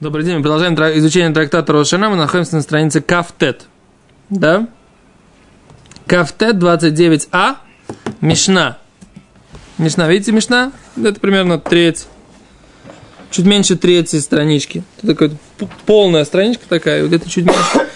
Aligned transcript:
Добрый 0.00 0.24
день, 0.24 0.36
мы 0.38 0.42
продолжаем 0.42 0.72
изучение 0.98 1.30
трактата 1.30 1.74
Рошана, 1.74 2.08
мы 2.08 2.16
находимся 2.16 2.56
на 2.56 2.62
странице 2.62 3.02
Кафтет. 3.02 3.66
Да? 4.30 4.66
Кафтет 6.06 6.56
29а, 6.56 7.56
Мишна. 8.22 8.78
Мишна, 9.76 10.08
видите 10.08 10.32
Мишна? 10.32 10.72
Это 10.96 11.20
примерно 11.20 11.58
треть, 11.58 12.06
чуть 13.30 13.44
меньше 13.44 13.76
трети 13.76 14.20
странички. 14.20 14.84
Это 14.96 15.08
такая 15.08 15.32
полная 15.84 16.24
страничка 16.24 16.64
такая, 16.66 17.06
где-то 17.06 17.28
чуть 17.28 17.44
меньше. 17.44 17.86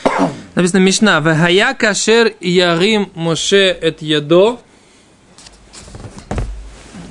Написано 0.54 0.80
Мишна. 0.80 1.20
Вехая 1.20 1.72
кашер 1.72 2.34
ярим 2.38 3.12
Моше 3.14 3.70
эт 3.80 4.02
ядо. 4.02 4.60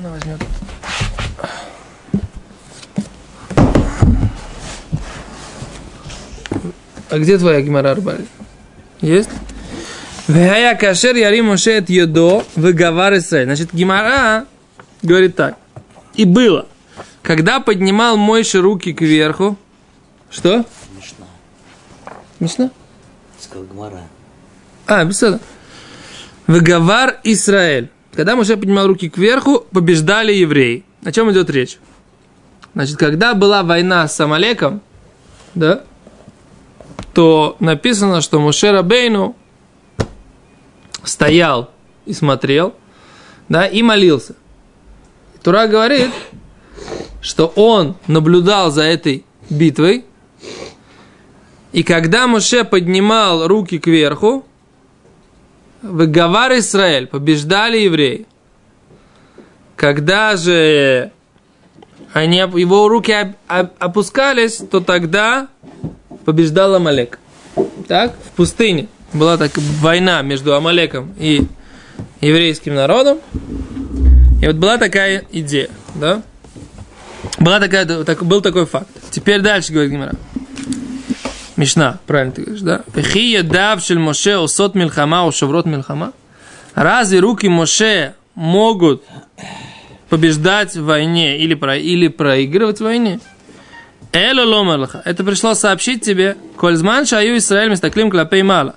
На, 0.03 0.11
возьмем. 0.11 0.52
А 7.13 7.19
где 7.19 7.37
твоя 7.37 7.61
гемора 7.61 7.91
Арбали? 7.91 8.25
Есть? 8.99 9.29
Вая 10.27 10.75
кашер 10.75 11.15
яри 11.15 11.41
мошет 11.41 11.87
йодо 11.87 12.43
выговар. 12.55 13.19
Значит, 13.19 13.69
гемора 13.71 14.47
говорит 15.03 15.35
так. 15.35 15.55
И 16.15 16.25
было. 16.25 16.65
Когда 17.21 17.59
поднимал 17.59 18.17
Мойши 18.17 18.59
руки 18.59 18.93
кверху, 18.93 19.59
что? 20.31 20.65
Смешно. 20.91 21.27
Мишна? 22.39 22.71
Сказал 23.39 23.65
Гмара. 23.65 24.01
А, 24.87 25.05
беседа. 25.05 25.39
Выговар 26.47 27.19
Израиль. 27.23 27.91
Когда 28.15 28.35
Моше 28.35 28.57
поднимал 28.57 28.87
руки 28.87 29.07
кверху, 29.11 29.67
побеждали 29.71 30.33
евреи. 30.33 30.83
О 31.05 31.11
чем 31.11 31.31
идет 31.31 31.51
речь? 31.51 31.77
Значит, 32.73 32.97
когда 32.97 33.35
была 33.35 33.61
война 33.61 34.07
с 34.07 34.19
Амалеком, 34.19 34.81
да, 35.53 35.83
то 37.13 37.55
написано, 37.59 38.21
что 38.21 38.39
Моше 38.39 38.71
Рабейну 38.71 39.35
стоял 41.03 41.69
и 42.05 42.13
смотрел, 42.13 42.73
да, 43.49 43.65
и 43.65 43.81
молился. 43.81 44.35
Тура 45.43 45.67
говорит, 45.67 46.11
что 47.21 47.47
он 47.55 47.95
наблюдал 48.07 48.71
за 48.71 48.83
этой 48.83 49.25
битвой, 49.49 50.05
и 51.71 51.83
когда 51.83 52.27
Моше 52.27 52.63
поднимал 52.63 53.47
руки 53.47 53.79
кверху, 53.79 54.45
Выговар 55.81 56.53
Израиль, 56.59 57.07
побеждали 57.07 57.79
евреи. 57.79 58.25
Когда 59.75 60.37
же 60.37 61.11
они, 62.13 62.37
его 62.37 62.87
руки 62.87 63.11
оп- 63.11 63.35
оп- 63.49 63.73
опускались, 63.79 64.57
то 64.57 64.79
тогда 64.79 65.49
побеждал 66.25 66.75
Амалек. 66.75 67.19
Так, 67.87 68.13
в 68.15 68.31
пустыне 68.31 68.87
была 69.13 69.37
так 69.37 69.51
война 69.57 70.21
между 70.21 70.55
Амалеком 70.55 71.13
и 71.19 71.45
еврейским 72.21 72.75
народом. 72.75 73.19
И 74.41 74.47
вот 74.47 74.55
была 74.55 74.77
такая 74.77 75.23
идея, 75.31 75.69
да? 75.95 76.21
Была 77.39 77.59
такая, 77.59 77.85
так, 77.85 78.23
был 78.23 78.41
такой 78.41 78.65
факт. 78.65 78.89
Теперь 79.11 79.41
дальше 79.41 79.71
говорит 79.71 79.91
Гимара. 79.91 80.13
Мишна, 81.55 81.99
правильно 82.07 82.33
ты 82.33 82.41
говоришь, 82.41 82.61
да? 82.61 82.81
Пехия 82.93 83.43
дав 83.43 83.81
шель 83.81 83.99
Моше 83.99 84.43
осот 84.43 84.75
милхама, 84.75 85.25
ушаврот 85.25 85.65
милхама. 85.65 86.13
Разве 86.73 87.19
руки 87.19 87.47
Моше 87.47 88.15
могут 88.33 89.03
побеждать 90.09 90.75
в 90.75 90.83
войне 90.83 91.37
или, 91.37 91.53
про, 91.53 91.77
или 91.77 92.07
проигрывать 92.07 92.79
в 92.79 92.83
войне? 92.83 93.19
Эло 94.13 94.45
ломарлаха. 94.45 95.01
Это 95.05 95.23
пришло 95.23 95.55
сообщить 95.55 96.05
тебе. 96.05 96.37
Кользман 96.55 97.07
шаю 97.07 97.35
Исраэль 97.37 97.71
мистаклим 97.71 98.11
клапей 98.11 98.43
мало. 98.43 98.75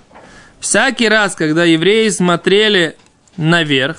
Всякий 0.59 1.07
раз, 1.07 1.35
когда 1.35 1.63
евреи 1.63 2.09
смотрели 2.09 2.97
наверх, 3.37 3.97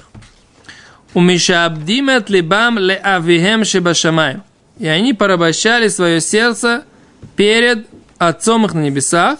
умешабдимет 1.14 2.28
либам 2.28 2.78
ле 2.80 2.96
авихем 2.96 3.64
шебашамай. 3.64 4.38
И 4.80 4.88
они 4.88 5.14
порабощали 5.14 5.86
свое 5.86 6.20
сердце 6.20 6.84
перед 7.36 7.86
отцом 8.18 8.66
их 8.66 8.74
на 8.74 8.80
небесах, 8.80 9.38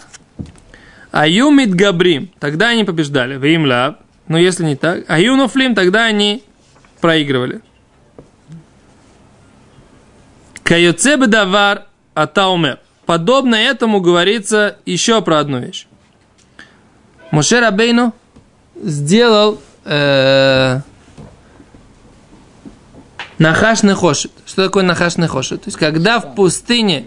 а 1.11 1.27
юмит 1.27 1.73
габрим, 1.75 2.31
тогда 2.39 2.69
они 2.69 2.85
побеждали, 2.85 3.37
вим 3.37 3.65
лаб, 3.65 3.99
но 4.27 4.37
если 4.37 4.63
не 4.63 4.75
так, 4.75 5.03
а 5.07 5.19
юнофлим, 5.19 5.75
тогда 5.75 6.05
они 6.05 6.43
проигрывали. 7.01 7.61
Кайоцебе 10.63 11.27
давар 11.27 11.88
атаумер. 12.21 12.79
Подобно 13.05 13.55
этому 13.55 14.01
говорится 14.01 14.77
еще 14.85 15.21
про 15.21 15.39
одну 15.39 15.59
вещь. 15.59 15.87
Моше 17.31 17.59
Рабейну 17.59 18.13
сделал 18.75 19.59
э, 19.85 20.79
нахаш 23.37 23.83
нехошет. 23.83 24.31
Что 24.45 24.65
такое 24.65 24.83
нахаш 24.83 25.17
нехошет? 25.17 25.63
То 25.63 25.67
есть, 25.67 25.77
когда 25.77 26.19
в 26.19 26.35
пустыне 26.35 27.05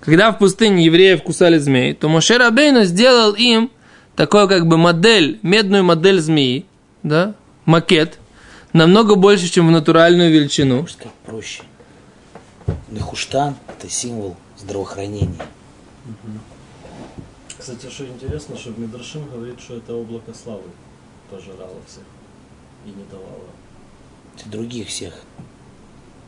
когда 0.00 0.32
в 0.32 0.38
пустыне 0.38 0.84
евреев 0.84 1.22
кусали 1.22 1.58
змеи, 1.58 1.92
то 1.92 2.08
Моше 2.08 2.36
Рабейну 2.36 2.82
сделал 2.82 3.34
им 3.34 3.70
такой 4.16 4.48
как 4.48 4.66
бы 4.66 4.76
модель, 4.76 5.38
медную 5.42 5.84
модель 5.84 6.20
змеи, 6.20 6.66
да, 7.04 7.34
макет, 7.66 8.18
намного 8.72 9.14
больше, 9.14 9.48
чем 9.48 9.68
в 9.68 9.70
натуральную 9.70 10.32
величину. 10.32 10.88
Сказать 10.88 11.12
проще. 11.24 11.62
Нехуштан– 12.92 13.56
это 13.68 13.88
символ 13.88 14.36
здравоохранения. 14.58 15.34
Кстати, 17.58 17.88
что 17.88 18.06
интересно, 18.06 18.56
что 18.56 18.70
в 18.70 18.78
Мидрашим 18.78 19.28
говорит, 19.30 19.60
что 19.60 19.76
это 19.76 19.94
облако 19.94 20.32
славы 20.34 20.62
пожирало 21.30 21.78
всех 21.86 22.02
и 22.84 22.88
не 22.90 23.04
давало. 23.10 23.48
Это 24.36 24.48
других 24.48 24.88
всех. 24.88 25.14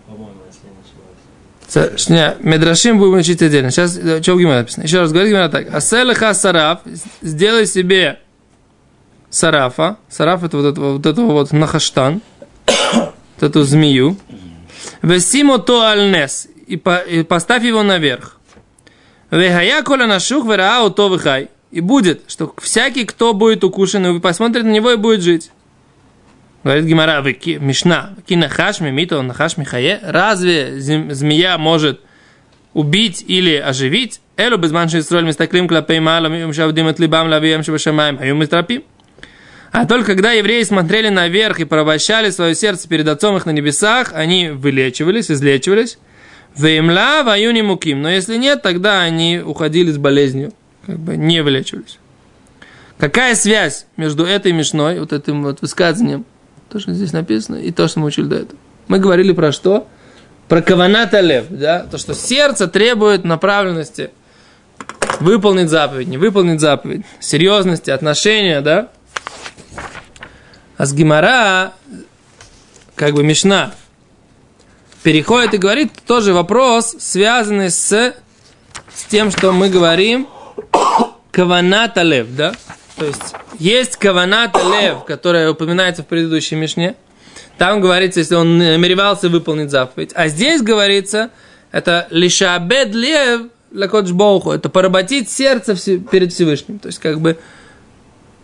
По-моему, 0.07 0.41
если 0.47 0.69
не 0.69 0.77
ошибаюсь. 0.81 2.01
Шня, 2.01 2.37
Медрашим 2.41 2.99
будем 2.99 3.15
учить 3.15 3.43
отдельно. 3.43 3.71
Сейчас, 3.71 3.97
э, 3.97 4.23
что 4.23 4.35
в 4.35 4.39
Гимаре 4.39 4.61
написано? 4.61 4.85
Еще 4.85 5.01
раз 5.01 5.13
говорит 5.13 5.31
Гимара 5.31 5.49
так. 5.49 5.75
Аселеха 5.75 6.33
сараф, 6.35 6.81
сделай 7.21 7.67
себе 7.67 8.21
сарафа. 9.29 9.97
Сараф 10.09 10.45
это 10.45 10.57
вот 10.57 10.67
этого 10.67 10.93
вот, 10.93 11.07
этого 11.07 11.33
вот 11.33 11.53
нахаштан. 11.53 12.23
Вот 12.67 13.43
эту 13.43 13.65
змею. 13.65 14.17
Весимо 15.03 15.59
то 15.59 15.87
альнес. 15.87 16.49
И, 16.67 16.77
по- 16.77 16.99
и 16.99 17.23
поставь 17.23 17.65
его 17.65 17.83
наверх. 17.83 18.39
Вехая 19.31 19.83
коля 19.83 20.07
нашух 20.07 20.47
вераа 20.47 20.89
то 20.91 21.09
выхай. 21.09 21.49
И 21.71 21.81
будет, 21.81 22.23
что 22.29 22.55
всякий, 22.61 23.05
кто 23.05 23.35
будет 23.35 23.65
укушен, 23.65 24.21
посмотрит 24.21 24.65
на 24.65 24.71
него 24.71 24.93
и 24.93 24.97
будет 24.97 25.23
жить. 25.23 25.51
Говорит 26.63 26.85
Гимара, 26.85 27.21
«Веки- 27.21 27.59
Мишна, 27.61 28.15
кинахаш 28.27 28.81
мимито 28.81 29.21
нахаш 29.23 29.57
михае. 29.57 30.01
Разве 30.03 30.79
змея 30.79 31.59
может 31.59 32.01
убить 32.73 33.25
или 33.27 33.55
оживить? 33.57 34.21
Элу 34.37 34.57
безман 34.57 34.89
шеистроль 34.89 35.25
мистаклим 35.25 35.69
клапей 35.69 36.01
малам 36.01 36.33
и 36.35 36.43
умшавдим 36.43 36.87
от 36.87 36.99
либам 36.99 37.29
лавием 37.29 37.63
шабашамаем 37.63 38.19
хаю 38.19 38.35
мистрапим. 38.35 38.83
А 39.73 39.87
только 39.87 40.15
когда 40.15 40.31
евреи 40.33 40.63
смотрели 40.63 41.09
наверх 41.09 41.59
и 41.61 41.65
порабощали 41.65 42.31
свое 42.31 42.55
сердце 42.55 42.89
перед 42.89 43.09
Отцом 43.09 43.37
их 43.37 43.45
на 43.45 43.51
небесах, 43.51 44.13
они 44.15 44.49
вылечивались, 44.51 45.31
излечивались. 45.31 45.99
Веймла 46.57 47.23
ваюни 47.23 47.63
муким. 47.63 48.03
Но 48.03 48.11
если 48.11 48.37
нет, 48.37 48.63
тогда 48.63 49.03
они 49.03 49.39
уходили 49.39 49.91
с 49.91 49.99
болезнью, 49.99 50.53
как 50.87 50.99
бы 50.99 51.17
не 51.17 51.43
вылечивались. 51.43 51.99
Какая 52.99 53.35
связь 53.35 53.87
между 53.97 54.25
этой 54.25 54.53
мишной, 54.53 55.01
вот 55.01 55.13
этим 55.13 55.43
вот 55.43 55.61
высказыванием, 55.61 56.25
то, 56.69 56.79
что 56.79 56.93
здесь 56.93 57.13
написано, 57.13 57.57
и 57.57 57.71
то, 57.71 57.89
что 57.89 58.01
мы 58.01 58.07
учили 58.07 58.27
до 58.27 58.37
этого? 58.37 58.59
Мы 58.89 58.99
говорили 58.99 59.33
про 59.33 59.53
что? 59.53 59.89
Про 60.49 60.63
каваната 60.63 61.21
лев, 61.21 61.47
да? 61.49 61.87
То, 61.91 61.99
что 61.99 62.15
сердце 62.15 62.69
требует 62.69 63.25
направленности 63.25 64.11
выполнить 65.21 65.71
заповедь, 65.71 66.09
не 66.09 66.19
выполнить 66.19 66.61
заповедь, 66.61 67.05
серьезности, 67.19 67.91
отношения, 67.91 68.61
да? 68.61 68.91
А 70.77 70.87
с 70.87 70.93
Гимара, 70.93 71.73
как 72.95 73.15
бы 73.15 73.23
Мишна, 73.23 73.73
переходит 75.05 75.55
и 75.55 75.59
говорит 75.59 75.93
тоже 76.07 76.33
вопрос, 76.33 76.97
связанный 76.99 77.71
с, 77.71 77.93
с 77.93 79.05
тем, 79.09 79.31
что 79.31 79.53
мы 79.53 79.69
говорим 79.69 80.27
каваната 81.31 82.03
лев, 82.03 82.29
да? 82.31 82.55
То 82.97 83.05
есть 83.05 83.35
есть 83.59 83.97
каваната 83.97 84.59
лев, 84.61 85.05
которая 85.05 85.51
упоминается 85.51 86.03
в 86.03 86.07
предыдущей 86.07 86.57
Мишне. 86.57 86.97
Там 87.59 87.81
говорится, 87.81 88.21
если 88.21 88.35
он 88.35 88.59
намеревался 88.59 89.29
выполнить 89.29 89.71
заповедь. 89.71 90.11
А 90.15 90.29
здесь 90.29 90.63
говорится, 90.63 91.31
это 91.71 92.09
лишабед 92.11 92.95
лев 92.95 93.43
лакодж 93.73 94.13
боуху, 94.13 94.53
это 94.53 94.71
поработить 94.71 95.31
сердце 95.31 95.77
перед 95.99 96.33
Всевышним. 96.33 96.79
То 96.79 96.89
есть 96.89 96.99
как 96.99 97.21
бы 97.21 97.37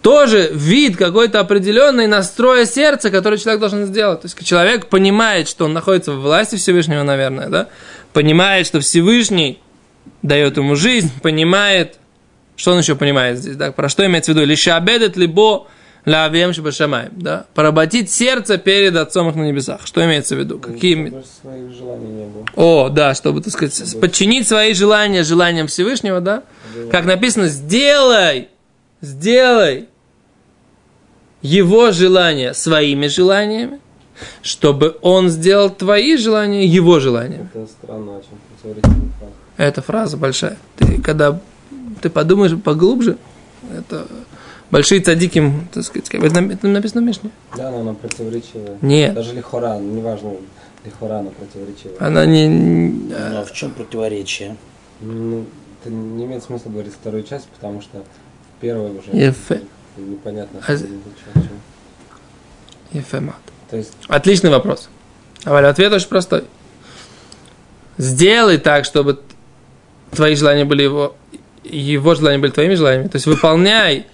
тоже 0.02 0.50
вид 0.52 0.97
какой-то 0.97 1.41
определенный 1.41 2.06
настроя 2.06 2.64
сердца, 2.64 3.11
который 3.11 3.38
человек 3.38 3.61
должен 3.61 3.87
сделать. 3.87 4.23
То 4.23 4.26
есть 4.26 4.44
человек 4.44 4.87
понимает, 4.87 5.49
что 5.49 5.67
он 5.67 5.73
находится 5.73 6.12
в 6.12 6.20
власти 6.20 6.56
Всевышнего, 6.56 7.02
наверное, 7.02 7.49
да, 7.49 7.69
понимает, 8.12 8.67
что 8.67 8.81
Всевышний 8.81 9.61
дает 10.23 10.56
ему 10.56 10.75
жизнь, 10.75 11.11
понимает, 11.23 11.99
что 12.56 12.73
он 12.73 12.79
еще 12.79 12.97
понимает 12.97 13.38
здесь, 13.38 13.56
да, 13.56 13.73
про 13.73 13.88
что 13.88 14.05
имеется 14.06 14.32
в 14.32 14.37
виду, 14.37 14.47
лишь 14.47 14.67
обедет, 14.69 15.17
либо 15.17 15.67
лавем 16.06 16.55
шабашамай, 16.55 17.08
да, 17.12 17.44
поработить 17.55 18.11
сердце 18.11 18.56
перед 18.56 18.96
Отцом 18.96 19.29
их 19.29 19.35
на 19.35 19.43
небесах. 19.43 19.82
Что 19.87 20.03
имеется 20.05 20.35
в 20.35 20.38
виду? 20.38 20.58
Какие... 20.58 21.08
Чтобы 21.08 21.25
своих 21.43 21.73
желаний 21.76 22.06
не 22.06 22.25
было. 22.25 22.46
О, 22.56 22.88
да, 22.88 23.14
чтобы, 23.14 23.43
так 23.43 23.53
сказать, 23.53 24.00
подчинить 24.00 24.49
свои 24.49 24.73
желания 24.73 25.25
желаниям 25.25 25.67
Всевышнего, 25.67 26.23
да? 26.23 26.43
Как 26.91 27.05
написано, 27.05 27.49
сделай, 27.49 28.49
сделай 29.03 29.90
его 31.43 31.91
желания 31.93 32.55
своими 32.55 33.07
желаниями, 33.07 33.81
чтобы 34.43 34.97
он 35.03 35.29
сделал 35.31 35.71
твои 35.71 36.17
желания 36.17 36.67
его 36.67 37.01
желаниями. 37.01 37.49
Это 37.55 37.67
странно 37.67 38.19
очень. 38.19 38.29
Противоречивый 38.63 39.11
факт. 39.19 39.33
Эта 39.57 39.83
фраза 39.83 40.17
большая. 40.17 40.59
Ты 40.77 41.01
когда 41.01 41.39
ты 42.03 42.11
подумаешь 42.11 42.57
поглубже, 42.63 43.17
это 43.77 44.07
большие 44.71 45.01
цадики, 45.01 45.53
так 45.73 45.85
сказать, 45.85 46.09
это 46.13 46.27
нап- 46.41 46.53
это 46.53 46.69
написано 46.69 47.03
в 47.03 47.05
Мишне. 47.05 47.31
Да, 47.57 47.71
но 47.71 47.81
она 47.81 47.95
противоречивая. 47.95 48.79
Нет. 48.83 49.15
Даже 49.15 49.35
лихора, 49.35 49.79
ну, 49.79 49.95
неважно, 49.95 50.33
лихора 50.85 51.19
она 51.19 51.31
противоречивая. 51.31 51.97
Она 51.99 52.27
не... 52.27 52.49
Ну, 52.49 53.15
а 53.17 53.45
в 53.45 53.53
чем 53.53 53.71
противоречие? 53.73 54.57
Ну, 55.01 55.45
это 55.81 55.91
не 55.93 56.25
имеет 56.27 56.43
смысла 56.43 56.71
говорить 56.71 56.93
вторую 56.93 57.23
часть, 57.23 57.47
потому 57.49 57.81
что 57.81 57.99
в 57.99 58.61
первой 58.61 58.91
уже 58.91 59.11
Ефе. 59.13 59.63
Непонятно, 59.97 60.61
А-. 60.67 60.77
Ефемат. 62.93 63.37
Есть, 63.73 63.93
Отличный 64.09 64.51
вопрос. 64.51 64.89
А 65.45 65.57
ответ 65.69 65.93
очень 65.93 66.09
простой. 66.09 66.45
Сделай 67.99 68.59
так, 68.59 68.85
чтобы 68.85 69.21
твои 70.11 70.35
желания 70.35 70.65
были 70.65 70.83
его, 70.83 71.15
его 71.65 72.15
желания 72.15 72.39
были 72.39 72.51
твоими 72.51 72.75
желаниями. 72.75 73.09
То 73.09 73.17
есть 73.17 73.27
выполняй 73.27 74.07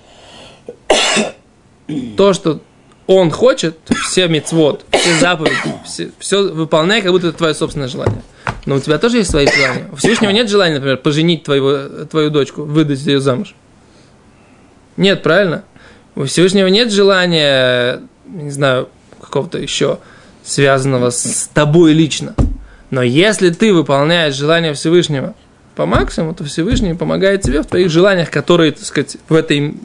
то, 2.16 2.32
что 2.32 2.60
он 3.06 3.30
хочет, 3.30 3.78
все 4.08 4.28
мецвод, 4.28 4.84
все 4.90 5.14
заповеди, 5.20 5.54
все, 5.84 6.10
все 6.18 6.52
выполняй, 6.52 7.02
как 7.02 7.12
будто 7.12 7.28
это 7.28 7.38
твое 7.38 7.54
собственное 7.54 7.88
желание. 7.88 8.22
Но 8.66 8.76
у 8.76 8.80
тебя 8.80 8.98
тоже 8.98 9.18
есть 9.18 9.30
свои 9.30 9.46
желания. 9.46 9.88
У 9.92 9.96
Всевышнего 9.96 10.30
нет 10.30 10.50
желания, 10.50 10.74
например, 10.74 10.96
поженить 10.98 11.44
твоего, 11.44 12.04
твою 12.06 12.30
дочку, 12.30 12.64
выдать 12.64 13.00
ее 13.06 13.20
замуж. 13.20 13.54
Нет, 14.96 15.22
правильно? 15.22 15.64
У 16.14 16.24
Всевышнего 16.24 16.66
нет 16.68 16.90
желания, 16.90 18.00
не 18.26 18.50
знаю, 18.50 18.88
какого-то 19.20 19.58
еще 19.58 19.98
связанного 20.44 21.10
с 21.10 21.50
тобой 21.52 21.92
лично. 21.92 22.34
Но 22.90 23.02
если 23.02 23.50
ты 23.50 23.74
выполняешь 23.74 24.34
желание 24.34 24.72
Всевышнего 24.72 25.34
по 25.74 25.86
максимуму, 25.86 26.34
то 26.34 26.44
Всевышний 26.44 26.94
помогает 26.94 27.42
тебе 27.42 27.62
в 27.62 27.66
твоих 27.66 27.90
желаниях, 27.90 28.30
которые, 28.30 28.72
так 28.72 28.84
сказать, 28.84 29.18
в, 29.28 29.34
этой, 29.34 29.76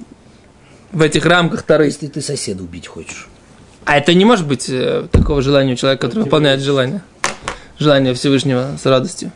в 0.92 1.02
этих 1.02 1.26
рамках 1.26 1.64
Тары. 1.64 1.86
Если 1.86 2.08
ты 2.08 2.22
соседа 2.22 2.64
убить 2.64 2.88
хочешь. 2.88 3.28
А 3.84 3.98
это 3.98 4.14
не 4.14 4.24
может 4.24 4.48
быть 4.48 4.70
э, 4.70 5.08
такого 5.12 5.42
желания 5.42 5.74
у 5.74 5.76
человека, 5.76 6.08
который 6.08 6.24
выполняет 6.24 6.62
желание. 6.62 7.02
Желание 7.80 8.14
Всевышнего 8.14 8.78
с 8.82 8.86
радостью. 8.86 9.32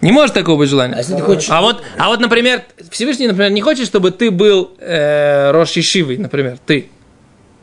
Не 0.00 0.12
может 0.12 0.34
такого 0.34 0.58
быть 0.58 0.70
желания. 0.70 0.94
А 0.94 0.98
если 0.98 1.14
ты 1.14 1.22
хочешь... 1.22 1.50
А 1.50 1.60
вот, 1.60 1.82
а 1.98 2.08
вот, 2.08 2.20
например, 2.20 2.62
Всевышний, 2.90 3.26
например, 3.26 3.50
не 3.50 3.60
хочет, 3.60 3.86
чтобы 3.86 4.10
ты 4.10 4.30
был 4.30 4.70
э, 4.78 5.50
Рош 5.50 5.74
например, 5.74 6.58
ты. 6.64 6.88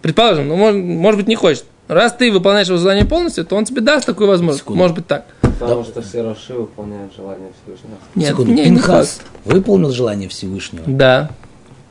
Предположим, 0.02 0.48
ну, 0.48 0.56
может, 0.56 0.84
может 0.84 1.20
быть, 1.20 1.28
не 1.28 1.36
хочет. 1.36 1.66
Раз 1.88 2.14
ты 2.14 2.32
выполняешь 2.32 2.68
его 2.68 2.78
желание 2.78 3.06
полностью, 3.06 3.46
то 3.46 3.56
он 3.56 3.66
тебе 3.66 3.82
даст 3.82 4.06
такую 4.06 4.28
возможность. 4.28 4.60
Секунду. 4.60 4.80
Может 4.80 4.96
быть 4.98 5.08
так. 5.08 5.26
потому 5.42 5.84
что 5.86 6.02
все 6.02 6.22
Роши 6.22 6.54
выполняют 6.54 7.16
желание 7.16 7.50
Всевышнего. 7.64 7.98
Нет, 8.14 8.30
Секунду, 8.30 8.52
не, 8.52 8.62
не 8.62 8.66
Пинхас 8.66 9.16
факт. 9.16 9.28
выполнил 9.46 9.92
желание 9.92 10.28
Всевышнего, 10.30 10.84
Да. 10.86 11.32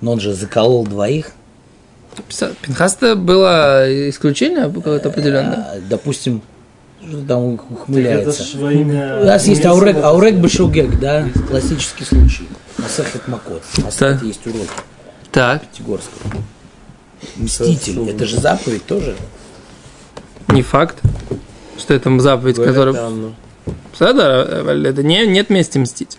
но 0.00 0.12
он 0.12 0.20
же 0.20 0.34
заколол 0.34 0.84
двоих. 0.84 1.32
Пинхас-то 2.62 3.16
было 3.16 4.08
исключение 4.10 4.70
какое-то 4.70 5.08
определенное. 5.08 5.56
А, 5.56 5.78
допустим, 5.88 6.42
что 7.08 7.18
там 7.26 7.54
Это 7.54 7.62
ухмыляется. 7.70 8.42
ж 8.42 8.54
во 8.56 8.72
имя... 8.72 9.20
У 9.20 9.24
нас 9.24 9.46
есть 9.46 9.64
Аурек, 9.64 9.96
Аурек. 10.02 10.36
Башугек, 10.36 10.98
да, 10.98 11.28
классический 11.48 12.04
случай. 12.04 12.48
Масахет 12.78 13.26
Макот. 13.28 13.62
У 13.78 13.80
нас, 13.82 13.94
кстати, 13.94 14.24
есть 14.24 14.46
урок 14.46 14.66
Так, 15.32 15.62
Пятигорского. 15.62 16.20
Мститель, 17.36 18.08
это 18.10 18.26
же 18.26 18.38
заповедь 18.38 18.86
тоже. 18.86 19.16
не 20.48 20.62
факт, 20.62 20.98
что 21.78 21.94
это 21.94 22.18
заповедь, 22.18 22.56
которая... 22.56 22.94
Это 23.98 25.02
не, 25.02 25.26
нет 25.26 25.50
мести 25.50 25.78
мстить. 25.78 26.18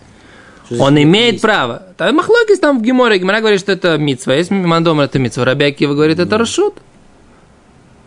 Он 0.79 1.01
имеет 1.01 1.33
мести? 1.33 1.41
право. 1.41 1.83
Там 1.95 2.15
Махлокис 2.15 2.59
там 2.59 2.79
в 2.79 2.81
Геморе. 2.81 3.19
Гемора 3.19 3.39
говорит, 3.39 3.59
что 3.59 3.71
это 3.71 3.97
митсва. 3.97 4.33
Есть 4.33 4.51
Мандомар, 4.51 5.05
это 5.05 5.17
митсва. 5.19 5.45
Рабиакива 5.45 5.93
говорит, 5.93 6.19
это 6.19 6.37
рашут. 6.37 6.75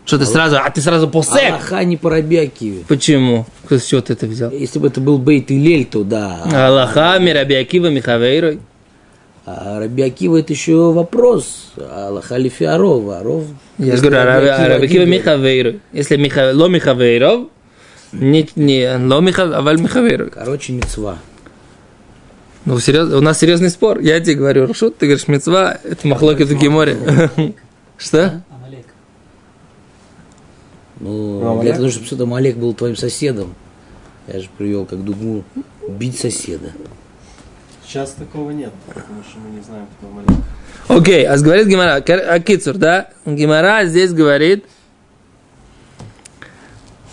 Что 0.05 0.17
ты 0.17 0.25
сразу, 0.25 0.57
а 0.57 0.69
ты 0.69 0.81
сразу 0.81 1.07
посек. 1.07 1.49
Аллаха 1.51 1.83
не 1.83 1.95
по 1.95 2.09
Рабиакиве. 2.09 2.83
Почему? 2.87 3.45
С 3.69 3.83
чего 3.85 4.01
ты 4.01 4.13
это 4.13 4.25
взял? 4.25 4.51
Если 4.51 4.79
бы 4.79 4.87
это 4.87 4.99
был 4.99 5.17
Бейт 5.19 5.51
и 5.51 5.57
Лель, 5.59 5.85
то 5.85 6.03
да. 6.03 6.41
Аллаха, 6.51 7.17
Мирабиакива, 7.19 7.87
Михавейрой. 7.89 8.59
А 9.45 9.79
Рабиакива 9.79 10.37
это 10.37 10.53
еще 10.53 10.91
вопрос. 10.91 11.71
Аллаха 11.77 12.37
ли 12.37 12.49
Фиаров? 12.49 13.07
Аров. 13.09 13.43
Я 13.77 13.95
же 13.95 14.01
говорю, 14.01 14.17
Акива 14.19 14.33
Рабиакива 14.67 14.75
один 14.83 15.09
Михавейрой. 15.09 15.79
Если 15.93 16.17
Миха- 16.17 16.53
Ло 16.53 16.67
Михавейров, 16.67 17.47
не, 18.11 18.47
не, 18.55 18.87
Ло 18.97 19.21
Миха- 19.21 19.55
Аваль 19.55 19.79
Михавейрой. 19.79 20.29
Короче, 20.31 20.73
мецва. 20.73 21.17
Ну, 22.65 22.79
серьезно, 22.79 23.17
у 23.17 23.21
нас 23.21 23.39
серьезный 23.39 23.69
спор. 23.69 23.99
Я 23.99 24.19
тебе 24.19 24.35
говорю, 24.35 24.67
Рашут, 24.67 24.97
ты 24.97 25.05
говоришь, 25.07 25.27
мецва, 25.27 25.77
это 25.83 26.07
Махлокис 26.07 26.47
в 26.47 26.57
Геморе. 26.57 26.97
Что? 27.97 28.41
Ну, 31.01 31.41
Ну, 31.55 31.61
для 31.61 31.73
того, 31.75 31.89
чтобы 31.89 32.05
все 32.05 32.15
Олег 32.35 32.57
был 32.57 32.73
твоим 32.75 32.95
соседом, 32.95 33.55
я 34.27 34.39
же 34.39 34.47
привел 34.57 34.85
как 34.85 35.03
дугу 35.03 35.43
бить 35.89 36.19
соседа. 36.19 36.71
Сейчас 37.85 38.11
такого 38.11 38.51
нет, 38.51 38.71
потому 38.87 39.23
что 39.23 39.39
мы 39.39 39.49
не 39.57 39.61
знаем, 39.63 39.87
кто 39.97 40.07
Малек. 40.07 40.29
Окей, 40.87 41.25
а 41.25 41.37
говорит 41.37 41.67
Гимара, 41.67 41.95
Акицур, 41.95 42.75
да? 42.75 43.09
Гимара 43.25 43.85
здесь 43.85 44.13
говорит 44.13 44.65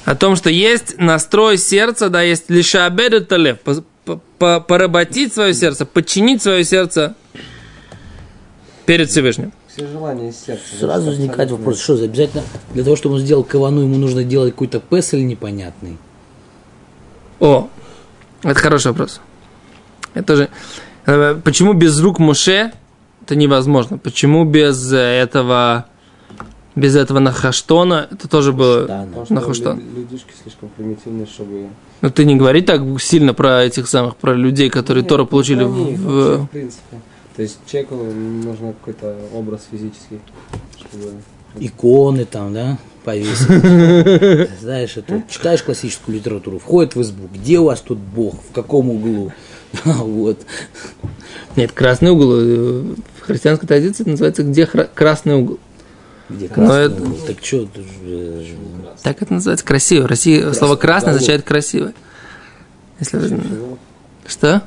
о 0.05 0.15
том, 0.15 0.37
что 0.37 0.51
есть 0.51 0.99
настрой 0.99 1.57
сердца, 1.59 2.09
да, 2.11 2.23
есть 2.23 2.51
лишь 2.51 2.75
обеду 2.75 3.25
талев, 3.25 3.59
по- 3.61 3.83
по- 4.05 4.21
по- 4.39 4.61
поработить 4.61 5.33
свое 5.35 5.53
сердце, 5.55 5.85
подчинить 5.87 6.43
свое 6.43 6.63
сердце 6.65 7.15
перед 8.87 9.11
Всевышним. 9.11 9.53
Все 9.79 9.87
желания 9.87 10.31
из 10.31 10.37
сердца. 10.45 10.63
Сразу 10.79 11.03
Это 11.03 11.11
возникает 11.11 11.41
абсолютно- 11.41 11.57
вопрос, 11.59 11.81
что 11.81 11.97
за 11.97 12.05
обязательно 12.05 12.43
для 12.75 12.85
того, 12.85 12.97
чтобы 12.97 13.15
он 13.17 13.21
сделал 13.21 13.45
кавану, 13.45 13.83
ему 13.83 13.97
нужно 13.97 14.25
делать 14.25 14.53
какой-то 14.53 14.81
песель 14.81 15.25
непонятный. 15.27 15.97
О, 17.41 17.69
это 18.43 18.59
хороший 18.59 18.89
вопрос. 18.89 19.21
Это 20.15 20.37
же, 20.37 20.49
э, 21.07 21.41
почему 21.45 21.75
без 21.75 22.01
рук 22.01 22.19
Муше 22.19 22.73
это 23.23 23.37
невозможно? 23.37 23.99
Почему 23.99 24.45
без 24.45 24.93
э, 24.93 24.97
этого, 24.97 25.87
без 26.75 26.97
этого 26.97 27.21
нахаштона 27.21 28.09
это 28.11 28.29
тоже 28.29 28.53
было... 28.53 29.07
Лю- 29.75 29.97
людишки 29.97 30.33
слишком 30.43 30.71
примитивные, 30.77 31.27
чтобы... 31.27 31.69
Ну 32.01 32.11
ты 32.11 32.25
не 32.25 32.35
говори 32.35 32.63
так 32.63 32.81
сильно 33.01 33.33
про 33.35 33.63
этих 33.65 33.87
самых, 33.89 34.17
про 34.17 34.35
людей, 34.35 34.71
которые 34.71 35.03
Нет, 35.03 35.09
Тору 35.09 35.23
ну, 35.25 35.29
получили 35.29 35.63
них 35.63 35.99
в... 36.01 36.05
вообще, 36.05 36.43
в 36.43 36.49
принципе. 36.51 37.01
То 37.39 37.43
есть 37.43 37.61
человеку 37.71 37.95
нужно 37.95 38.73
какой-то 38.73 39.17
образ 39.33 39.61
физический, 39.71 40.19
чтобы... 40.77 41.13
Иконы 41.61 42.25
там, 42.25 42.53
да, 42.53 42.79
повесить. 43.05 43.47
Знаешь, 44.61 44.97
это, 44.97 45.23
читаешь 45.31 45.63
классическую 45.63 46.17
литературу, 46.17 46.59
входит 46.59 46.97
в 46.97 47.01
избу, 47.03 47.29
где 47.33 47.61
у 47.61 47.67
вас 47.67 47.81
тут 47.81 47.99
Бог, 47.99 48.35
в 48.43 48.53
каком 48.53 48.91
углу? 48.91 49.33
Вот. 49.85 50.41
Нет, 51.55 51.71
красный 51.71 52.11
угол. 52.11 52.33
э, 52.41 52.83
В 53.19 53.21
христианской 53.21 53.69
традиции 53.69 54.03
это 54.03 54.11
называется 54.11 54.43
где 54.43 54.67
красный 54.67 55.35
угол. 55.37 55.61
Где 56.29 56.49
красный 56.49 56.87
это- 56.87 57.03
угол? 57.05 57.19
Так 57.25 57.45
что, 57.45 57.69
Так 59.05 59.23
это 59.23 59.33
называется 59.33 59.65
красиво. 59.65 60.03
В 60.03 60.07
России 60.07 60.53
слово 60.55 60.75
красный 60.75 61.13
означает 61.13 61.45
красиво. 61.45 61.93
Если 62.99 63.17
вы... 63.17 63.41
Что? 64.27 64.65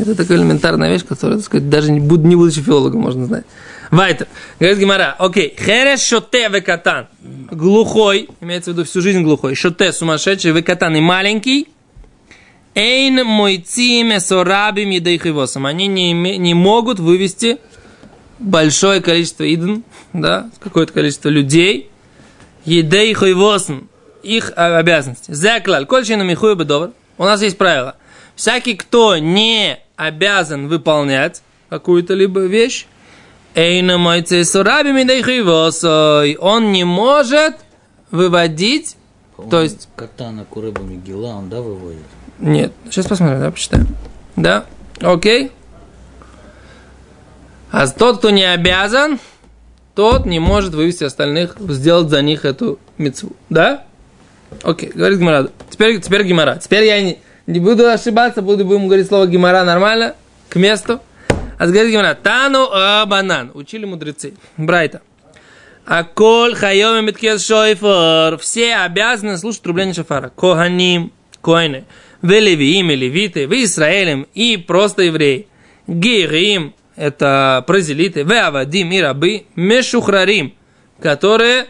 Это 0.00 0.14
такая 0.14 0.38
элементарная 0.38 0.90
вещь, 0.90 1.04
которую, 1.06 1.38
так 1.38 1.46
сказать, 1.46 1.68
даже 1.70 1.90
не, 1.90 2.00
буд- 2.00 2.24
не 2.24 2.36
будучи 2.36 2.60
филологом, 2.60 3.00
можно 3.00 3.26
знать. 3.26 3.44
Вайтер. 3.90 4.26
Говорит 4.58 4.78
Гимара, 4.78 5.14
окей, 5.18 5.56
хереш 5.58 6.00
шоте 6.00 6.48
векатан. 6.48 7.06
Глухой, 7.50 8.28
имеется 8.40 8.70
в 8.70 8.74
виду 8.74 8.84
всю 8.84 9.00
жизнь 9.00 9.22
глухой. 9.22 9.54
Шоте 9.54 9.92
сумасшедший, 9.92 10.50
векатан 10.52 10.96
и 10.96 11.00
маленький. 11.00 11.68
Эйн 12.74 13.24
мойцим 13.24 14.18
сорабим 14.20 14.90
едейхивосом. 14.90 15.64
Они 15.66 15.86
не, 15.86 16.12
име- 16.12 16.36
не 16.36 16.52
могут 16.52 16.98
вывести 17.00 17.58
большое 18.38 19.00
количество 19.00 19.50
иден, 19.52 19.82
да, 20.12 20.50
какое-то 20.60 20.92
количество 20.92 21.28
людей. 21.30 21.88
Едейхивосом 22.66 23.88
их 24.22 24.52
обязанности. 24.56 25.32
Заклаль, 25.32 25.86
кольчину 25.86 26.24
михую 26.24 26.56
бедовар. 26.56 26.90
У 27.16 27.24
нас 27.24 27.40
есть 27.40 27.56
правило. 27.56 27.96
Всякий, 28.34 28.74
кто 28.74 29.16
не 29.16 29.78
обязан 29.96 30.68
выполнять 30.68 31.42
какую-то 31.68 32.14
либо 32.14 32.40
вещь, 32.40 32.86
Эйна 33.54 33.96
мойце 33.96 34.44
сураби 34.44 34.90
мидайхивосой. 34.90 36.36
Он 36.36 36.72
не 36.72 36.84
может 36.84 37.56
выводить, 38.10 38.96
то 39.50 39.62
есть... 39.62 39.88
Как-то 39.96 40.30
на 40.30 40.44
Курыба 40.44 40.82
Мигела 40.82 41.28
он, 41.28 41.48
да, 41.48 41.60
выводит? 41.60 42.02
Нет, 42.38 42.72
сейчас 42.90 43.06
посмотрим, 43.06 43.40
да, 43.40 43.50
почитаем. 43.50 43.88
Да, 44.36 44.66
окей. 45.00 45.50
А 47.70 47.86
тот, 47.88 48.18
кто 48.18 48.30
не 48.30 48.44
обязан, 48.44 49.18
тот 49.94 50.26
не 50.26 50.38
может 50.38 50.74
вывести 50.74 51.04
остальных, 51.04 51.56
сделать 51.58 52.10
за 52.10 52.20
них 52.22 52.44
эту 52.44 52.78
мецву. 52.98 53.32
Да? 53.48 53.84
Окей, 54.62 54.90
говорит 54.94 55.18
Гимара. 55.18 55.50
Теперь, 55.70 56.00
теперь 56.00 56.24
Гимара. 56.24 56.56
Теперь 56.56 56.84
я 56.84 57.02
не, 57.02 57.18
не 57.46 57.60
буду 57.60 57.88
ошибаться, 57.88 58.42
буду 58.42 58.64
будем 58.64 58.86
говорить 58.86 59.06
слово 59.06 59.26
Гимара 59.26 59.64
нормально, 59.64 60.14
к 60.48 60.56
месту. 60.56 61.00
А 61.58 61.66
говорит 61.66 61.90
Гимара. 61.90 62.14
Тану 62.14 62.68
банан. 63.06 63.50
Учили 63.54 63.84
мудрецы. 63.86 64.34
Брайта. 64.56 65.00
А 65.86 66.04
коль 66.04 66.54
хайоми 66.54 67.06
меткес 67.06 67.44
шойфор. 67.44 68.38
Все 68.38 68.76
обязаны 68.76 69.38
слушать 69.38 69.62
трубление 69.62 69.94
шафара. 69.94 70.28
Коганим, 70.28 71.12
коины. 71.40 71.84
Велевиим, 72.22 72.90
левиты, 72.90 73.46
в 73.46 73.52
Израилем 73.52 74.26
и 74.34 74.56
просто 74.56 75.02
евреи. 75.02 75.46
Гирим, 75.86 76.74
это 76.96 77.62
прозелиты. 77.66 78.22
Веавадим 78.22 78.90
и 78.90 79.00
рабы. 79.00 79.46
Мешухрарим, 79.54 80.54
которые 81.00 81.66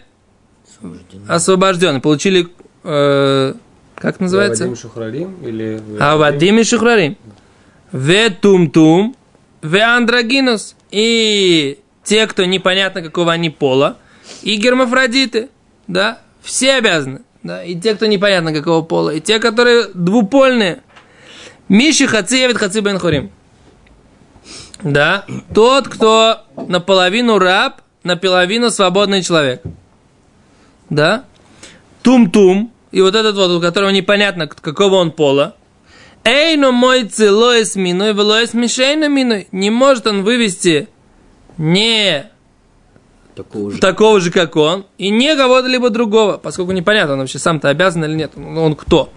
освобождены. 1.29 2.01
Получили, 2.01 2.49
э, 2.85 3.55
как 3.97 4.21
называется? 4.21 4.65
Вадим 4.65 4.77
Шухрарим 4.77 5.37
или... 5.43 5.83
А 5.99 6.17
Вадим 6.17 6.59
и 6.59 6.65
Шухрарим. 6.65 7.17
Ве 7.93 8.31
тум-тум, 8.31 9.17
ве 9.63 9.83
андрогинус. 9.83 10.77
И 10.91 11.79
те, 12.05 12.27
кто 12.27 12.45
непонятно 12.45 13.03
какого 13.03 13.33
они 13.33 13.51
пола, 13.51 13.97
и 14.43 14.57
гермафродиты, 14.57 15.49
да, 15.87 16.21
все 16.43 16.75
обязаны, 16.75 17.23
да, 17.43 17.65
и 17.65 17.75
те, 17.75 17.95
кто 17.95 18.07
непонятно 18.07 18.53
какого 18.53 18.83
пола, 18.83 19.11
и 19.11 19.21
те, 19.21 19.39
которые 19.39 19.89
двупольные. 19.95 20.83
Миши 21.69 22.07
хаци 22.07 22.37
явит 22.37 22.59
хаци 22.59 22.81
бен 22.81 22.99
хорим. 22.99 23.31
Да, 24.83 25.25
тот, 25.55 25.89
кто 25.89 26.43
наполовину 26.69 27.39
раб, 27.39 27.81
наполовину 28.05 28.71
свободный 28.71 29.23
человек. 29.23 29.63
Да, 30.91 31.25
тум-тум, 32.03 32.71
и 32.93 33.01
вот 33.01 33.15
этот 33.15 33.37
вот, 33.37 33.51
у 33.51 33.61
которого 33.61 33.91
непонятно, 33.91 34.47
какого 34.47 34.97
он 34.97 35.11
пола, 35.11 35.55
Эй, 36.29 36.57
но 36.57 36.73
мой 36.73 37.05
целоес 37.05 37.77
миной, 37.77 38.13
велоес 38.13 38.53
мишейна 38.53 39.09
миной. 39.09 39.47
Не 39.53 39.71
может 39.71 40.09
он 40.09 40.25
вывести 40.25 40.89
не 41.57 42.29
Такого 43.37 43.71
же. 43.71 43.79
такого 43.79 44.21
же, 44.21 44.33
как 44.33 44.57
он, 44.57 44.87
и 44.99 45.11
не 45.11 45.37
кого-то 45.37 45.69
либо 45.69 45.89
другого, 45.91 46.37
поскольку 46.39 46.73
непонятно, 46.73 47.13
он 47.13 47.21
вообще 47.21 47.39
сам-то 47.39 47.69
обязан 47.69 48.05
или 48.07 48.15
нет. 48.15 48.33
Он, 48.35 48.59
он 48.59 48.75
кто? 48.75 49.13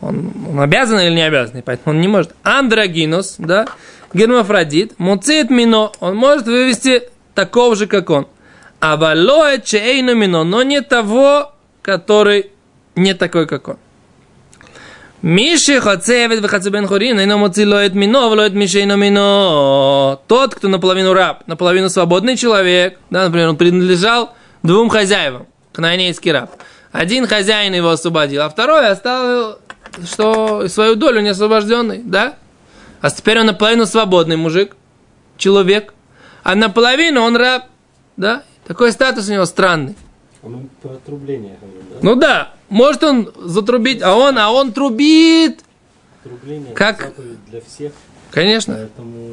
Он, 0.00 0.32
он 0.50 0.58
обязан 0.58 0.98
или 0.98 1.14
не 1.14 1.22
обязан, 1.22 1.58
и 1.58 1.62
поэтому 1.62 1.94
он 1.94 2.00
не 2.00 2.08
может. 2.08 2.34
Андрогинус, 2.42 3.36
да, 3.38 3.66
гермафродит, 4.12 4.98
муцит 4.98 5.50
мино, 5.50 5.92
он 6.00 6.16
может 6.16 6.46
вывести 6.46 7.02
такого 7.34 7.76
же, 7.76 7.86
как 7.86 8.10
он. 8.10 8.26
А 8.80 8.96
валоэ 8.96 9.60
чейну 9.60 10.16
мино, 10.16 10.42
но 10.42 10.64
не 10.64 10.80
того, 10.80 11.52
который 11.80 12.50
не 12.96 13.14
такой, 13.14 13.46
как 13.46 13.68
он. 13.68 13.76
Миши 15.22 15.80
хоцевет 15.80 16.42
вехацу 16.42 16.70
бен 16.70 16.86
хорин, 16.86 17.18
ино 17.18 17.38
моци 17.38 17.66
лоет 17.66 17.94
мино, 17.94 18.28
влоет 18.28 18.52
мишейно 18.52 18.92
мино. 18.92 20.18
Тот, 20.26 20.54
кто 20.54 20.68
наполовину 20.68 21.14
раб, 21.14 21.46
наполовину 21.46 21.88
свободный 21.88 22.36
человек, 22.36 22.98
да, 23.08 23.24
например, 23.24 23.48
он 23.48 23.56
принадлежал 23.56 24.34
двум 24.62 24.90
хозяевам, 24.90 25.46
кнаанейский 25.72 26.30
раб. 26.30 26.50
Один 26.92 27.26
хозяин 27.26 27.72
его 27.72 27.88
освободил, 27.88 28.42
а 28.42 28.50
второй 28.50 28.86
оставил, 28.86 29.58
что 30.04 30.68
свою 30.68 30.94
долю 30.94 31.22
неосвобожденный, 31.22 32.02
да? 32.04 32.36
А 33.00 33.10
теперь 33.10 33.40
он 33.40 33.46
наполовину 33.46 33.86
свободный 33.86 34.36
мужик, 34.36 34.76
человек, 35.38 35.94
а 36.42 36.54
наполовину 36.54 37.22
он 37.22 37.36
раб, 37.36 37.64
да? 38.18 38.42
Такой 38.66 38.92
статус 38.92 39.28
у 39.28 39.32
него 39.32 39.46
странный. 39.46 39.96
Мы 40.42 40.68
про 40.82 40.92
отрубление 40.92 41.56
да? 41.62 41.96
Ну 42.02 42.14
да, 42.14 42.52
может 42.74 43.04
он 43.04 43.30
затрубить, 43.44 44.02
а 44.02 44.14
он, 44.16 44.36
а 44.38 44.50
он 44.50 44.72
трубит. 44.72 45.60
Отрубление 46.24 46.74
Как? 46.74 47.12
для 47.48 47.60
всех, 47.60 47.92
Конечно. 48.30 48.74
поэтому 48.74 49.28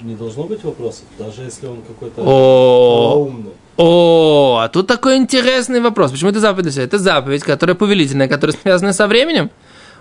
не 0.00 0.14
должно 0.14 0.44
быть 0.44 0.62
вопросов, 0.64 1.04
даже 1.18 1.42
если 1.42 1.66
он 1.66 1.82
какой-то 1.82 2.22
умный. 2.22 3.52
о, 3.76 4.60
а 4.62 4.68
тут 4.68 4.86
такой 4.86 5.16
интересный 5.16 5.80
вопрос. 5.80 6.12
Почему 6.12 6.30
это 6.30 6.40
заповедь 6.40 6.64
для 6.64 6.72
себя? 6.72 6.84
Это 6.84 6.98
заповедь, 6.98 7.42
которая 7.42 7.74
повелительная, 7.74 8.28
которая 8.28 8.56
связана 8.56 8.92
со 8.92 9.06
временем. 9.08 9.50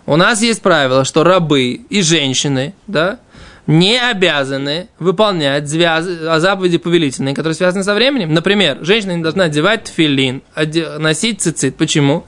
У 0.05 0.15
нас 0.15 0.41
есть 0.41 0.61
правило, 0.61 1.05
что 1.05 1.23
рабы 1.23 1.71
и 1.89 2.01
женщины, 2.01 2.73
да, 2.87 3.19
не 3.67 3.99
обязаны 3.99 4.89
выполнять 4.99 5.65
звяз- 5.65 6.25
а 6.27 6.39
заповеди 6.39 6.77
повелительные, 6.77 7.35
которые 7.35 7.55
связаны 7.55 7.83
со 7.83 7.93
временем. 7.93 8.33
Например, 8.33 8.79
женщина 8.81 9.15
не 9.15 9.23
должна 9.23 9.45
одевать 9.45 9.83
тфилин, 9.85 10.41
оде- 10.55 10.97
носить 10.97 11.41
цицит. 11.41 11.75
Почему? 11.77 12.25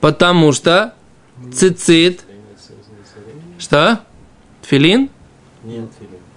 Потому 0.00 0.52
что 0.52 0.94
цицит... 1.52 2.20
Что? 3.58 4.00
Тфилин? 4.62 5.08
Нет, 5.62 5.88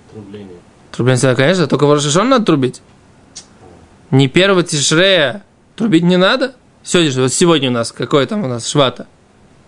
отрубление. 0.10 0.58
Трубление, 0.92 1.22
себя, 1.22 1.36
конечно, 1.36 1.68
только 1.68 1.86
в 1.86 1.94
Рошишон 1.94 2.30
надо 2.30 2.46
трубить. 2.46 2.82
Не 4.12 4.28
первого 4.30 4.64
тишрея 4.64 5.44
трубить 5.76 6.04
не 6.04 6.16
надо. 6.18 6.56
Сегодня, 6.84 7.22
вот 7.22 7.34
сегодня 7.34 7.70
у 7.70 7.74
нас, 7.74 7.92
какой 7.92 8.26
там 8.26 8.46
у 8.46 8.48
нас 8.48 8.68
швата? 8.68 9.08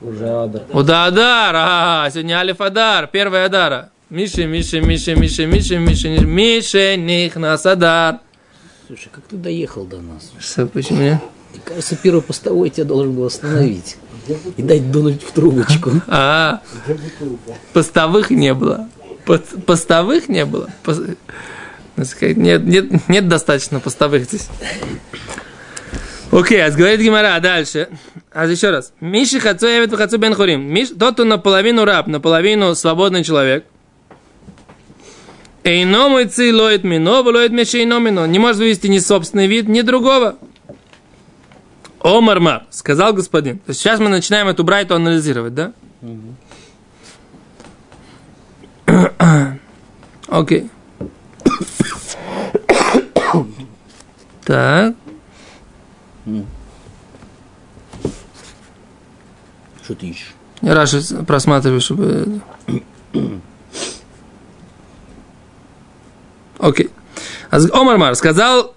Уже 0.01 0.29
Адар. 0.29 0.61
Уда 0.71 1.05
Адар, 1.05 1.55
а, 1.57 2.09
сегодня 2.09 2.35
Алиф 2.37 2.61
Адар, 2.61 3.07
первая 3.07 3.45
Адара. 3.47 3.89
Миши, 4.09 4.47
Миши, 4.47 4.81
Миши, 4.81 5.13
Миши, 5.13 5.45
Миши, 5.77 6.95
них 6.97 7.35
на 7.35 7.55
садар. 7.59 8.21
Слушай, 8.87 9.09
как 9.11 9.23
ты 9.25 9.35
доехал 9.35 9.85
до 9.85 10.01
нас? 10.01 10.31
Что, 10.39 10.65
почему? 10.65 10.97
Мне 10.97 11.21
кажется, 11.63 11.95
первый 11.95 12.23
постовой 12.23 12.71
тебя 12.71 12.85
должен 12.85 13.13
был 13.13 13.25
остановить 13.25 13.97
и 14.57 14.63
дать 14.63 14.89
дунуть 14.91 15.21
в 15.21 15.31
трубочку. 15.31 15.91
А, 16.07 16.61
постовых 17.71 18.31
не 18.31 18.55
было. 18.55 18.89
Постовых 19.67 20.27
не 20.27 20.43
было. 20.43 20.71
Ну, 20.87 22.03
нет, 22.35 22.63
нет, 22.63 23.07
нет 23.07 23.27
достаточно 23.27 23.79
постовых 23.79 24.23
здесь. 24.23 24.47
Окей, 26.31 26.65
а 26.65 26.71
говорит 26.71 26.99
Гимара 26.99 27.39
дальше. 27.39 27.89
А 28.31 28.47
еще 28.47 28.71
раз. 28.71 28.91
Миши 29.01 29.39
хацу 29.39 29.67
явит 29.67 29.95
хацу 29.95 30.17
бен 30.17 30.33
хурим. 30.33 30.75
Тот, 30.97 31.13
кто 31.13 31.25
наполовину 31.25 31.85
раб, 31.85 32.07
наполовину 32.07 32.73
свободный 32.73 33.23
человек– 33.23 33.65
Эйному 35.63 36.25
ци 36.25 36.53
лоит 36.53 36.83
мино, 36.83 37.21
лоит 37.21 37.51
мешей 37.51 37.85
мино. 37.85 38.25
Не 38.25 38.39
может 38.39 38.57
вывести 38.57 38.87
ни 38.87 38.99
собственный 38.99 39.47
вид, 39.47 39.67
ни 39.67 39.81
другого. 39.81 40.37
Омармар, 42.01 42.65
сказал 42.69 43.13
господин. 43.13 43.59
То 43.59 43.69
есть 43.69 43.81
сейчас 43.81 43.99
мы 43.99 44.09
начинаем 44.09 44.47
эту 44.47 44.63
брайту 44.63 44.95
анализировать, 44.95 45.53
да? 45.53 45.73
Окей. 50.27 50.69
Так. 54.45 54.95
Что 59.83 59.95
ты 59.95 60.07
ищешь? 60.07 60.33
Я 60.61 60.73
Раши 60.73 61.01
просматриваю, 61.25 61.81
чтобы... 61.81 62.41
Окей. 66.59 66.89
А 67.49 67.59
с- 67.59 67.71
Омармар 67.71 68.15
сказал 68.15 68.75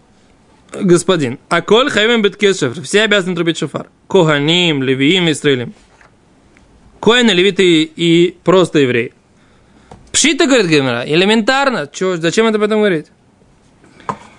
господин, 0.73 1.39
а 1.49 1.61
коль 1.61 1.91
хайвем 1.91 2.23
беткес 2.23 2.59
шефр, 2.61 2.81
все 2.83 3.03
обязаны 3.03 3.35
трубить 3.35 3.59
шофар. 3.59 3.89
Коганим, 4.09 4.83
левиим, 4.83 5.31
истрелим. 5.31 5.75
Коины, 7.01 7.33
левиты 7.33 7.83
и 7.83 8.37
просто 8.45 8.79
евреи. 8.79 9.13
Пшита, 10.13 10.47
говорит 10.47 10.67
Гемера, 10.69 11.03
элементарно. 11.07 11.89
Чё, 11.93 12.17
зачем 12.17 12.47
это 12.47 12.57
об 12.59 12.63
этом 12.63 12.79
говорить? 12.79 13.07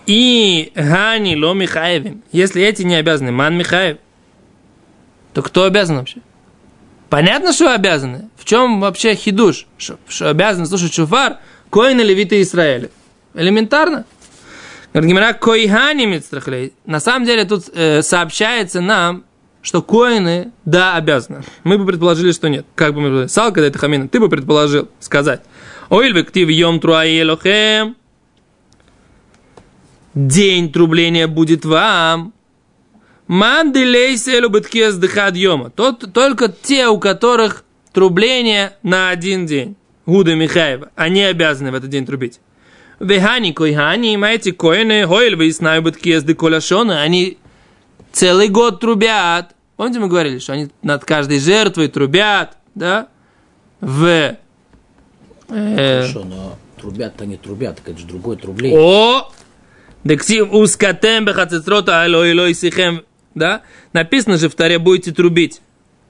И 0.05 0.71
Гани 0.75 1.35
Ло 1.35 1.53
Михаевим. 1.53 2.23
Если 2.31 2.63
эти 2.63 2.83
не 2.83 2.95
обязаны, 2.95 3.31
Ман 3.31 3.57
Михаев, 3.57 3.97
то 5.33 5.41
кто 5.41 5.63
обязан 5.65 5.97
вообще? 5.97 6.19
Понятно, 7.09 7.53
что 7.53 7.73
обязаны. 7.73 8.29
В 8.37 8.45
чем 8.45 8.79
вообще 8.81 9.15
хидуш? 9.15 9.67
Что, 9.77 9.97
что 10.07 10.29
обязаны 10.29 10.65
слушать 10.65 10.93
шуфар 10.93 11.37
коины 11.69 12.01
левиты 12.01 12.41
Израиля. 12.41 12.89
Элементарно. 13.33 14.05
Говорит 14.93 15.09
Гимара, 15.09 15.33
койхани 15.33 16.05
мицтрахлей. 16.05 16.73
На 16.85 16.99
самом 16.99 17.25
деле 17.25 17.45
тут 17.45 17.69
э, 17.73 18.01
сообщается 18.01 18.81
нам 18.81 19.25
что 19.63 19.81
коины, 19.81 20.51
да, 20.65 20.95
обязаны. 20.95 21.41
Мы 21.63 21.77
бы 21.77 21.85
предположили, 21.85 22.33
что 22.33 22.49
нет. 22.49 22.65
Как 22.75 22.93
бы 22.93 22.99
мы 22.99 23.07
предположили? 23.07 23.29
Сал, 23.29 23.53
когда 23.53 23.67
это 23.67 23.79
хамина, 23.79 24.09
ты 24.09 24.19
бы 24.19 24.27
предположил 24.29 24.89
сказать. 24.99 25.41
Оиль 25.89 26.13
вектив 26.13 26.49
йом 26.49 26.81
труаелохем. 26.81 27.95
День 30.13 30.71
трубления 30.71 31.27
будет 31.27 31.63
вам. 31.63 32.33
Манделей 33.27 34.17
селу 34.17 34.49
быткес 34.49 34.95
дыхад 34.95 35.35
йома. 35.37 35.69
Тот, 35.69 36.11
только 36.13 36.49
те, 36.49 36.89
у 36.89 36.99
которых 36.99 37.63
трубление 37.93 38.73
на 38.83 39.09
один 39.09 39.45
день. 39.45 39.77
Гуда 40.05 40.35
Михаева. 40.35 40.91
Они 40.95 41.23
обязаны 41.23 41.71
в 41.71 41.75
этот 41.75 41.89
день 41.89 42.05
трубить. 42.05 42.41
Вехани 42.99 43.51
койхани, 43.51 44.17
эти 44.33 44.51
коины, 44.51 45.05
хойль 45.05 45.35
выяснаю 45.35 45.81
быткес 45.81 46.23
деколяшона. 46.23 47.01
Они 47.01 47.37
целый 48.11 48.47
год 48.47 48.79
трубят. 48.79 49.55
Помните, 49.75 49.99
мы 49.99 50.07
говорили, 50.07 50.39
что 50.39 50.53
они 50.53 50.69
над 50.81 51.03
каждой 51.03 51.39
жертвой 51.39 51.87
трубят, 51.87 52.57
да? 52.75 53.07
В... 53.81 54.37
Э, 55.49 56.01
Хорошо, 56.01 56.23
но 56.23 56.57
трубят-то 56.79 57.25
не 57.25 57.37
трубят, 57.37 57.81
это 57.85 57.97
же 57.97 58.05
другое 58.05 58.37
трубление. 58.37 58.79
о! 58.79 59.31
Дексив 60.03 60.51
ускатем 60.51 61.25
бехацецрота 61.25 62.03
алой 62.03 62.33
лой 62.33 62.53
сихем. 62.53 63.03
Да? 63.35 63.61
Написано 63.93 64.37
же 64.37 64.49
в 64.49 64.55
таре 64.55 64.77
будете 64.77 65.11
трубить. 65.11 65.61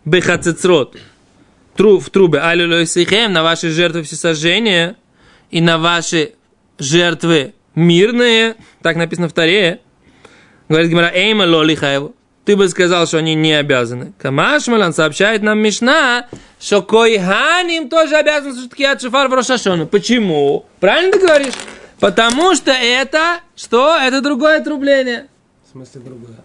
Бехацецрот. 0.03 0.97
Тру, 1.75 1.99
в 1.99 2.09
трубе. 2.09 2.39
Алой 2.39 2.67
лой 2.67 2.85
сихем 2.87 3.33
на 3.33 3.43
ваши 3.43 3.69
жертвы 3.69 4.03
всесожжения 4.03 4.95
и 5.51 5.61
на 5.61 5.77
ваши 5.77 6.33
жертвы 6.79 7.53
мирные. 7.75 8.55
Так 8.81 8.95
написано 8.95 9.29
в 9.29 9.33
таре. 9.33 9.79
Говорит 10.69 10.89
Гимара, 10.89 11.11
эйма 11.13 11.43
лоли 11.43 11.75
хаеву. 11.75 12.15
Ты 12.45 12.57
бы 12.57 12.67
сказал, 12.67 13.07
что 13.07 13.19
они 13.19 13.35
не 13.35 13.53
обязаны. 13.53 14.13
Камашмалан 14.19 14.93
сообщает 14.93 15.43
нам 15.43 15.59
Мишна, 15.59 16.27
что 16.59 16.81
койханим 16.81 17.87
тоже 17.87 18.15
обязан 18.15 18.53
слушать 18.53 18.73
киат 18.75 19.01
шофар 19.01 19.29
в 19.29 19.33
Рошашону. 19.33 19.87
Почему? 19.87 20.65
Правильно 20.81 21.13
ты 21.13 21.19
говоришь? 21.19 21.53
Потому 22.01 22.53
что 22.55 22.71
это, 22.71 23.39
что? 23.55 23.95
Это 23.97 24.21
другое 24.21 24.59
отрубление. 24.59 25.27
В 25.65 25.71
смысле 25.71 26.01
другое. 26.01 26.35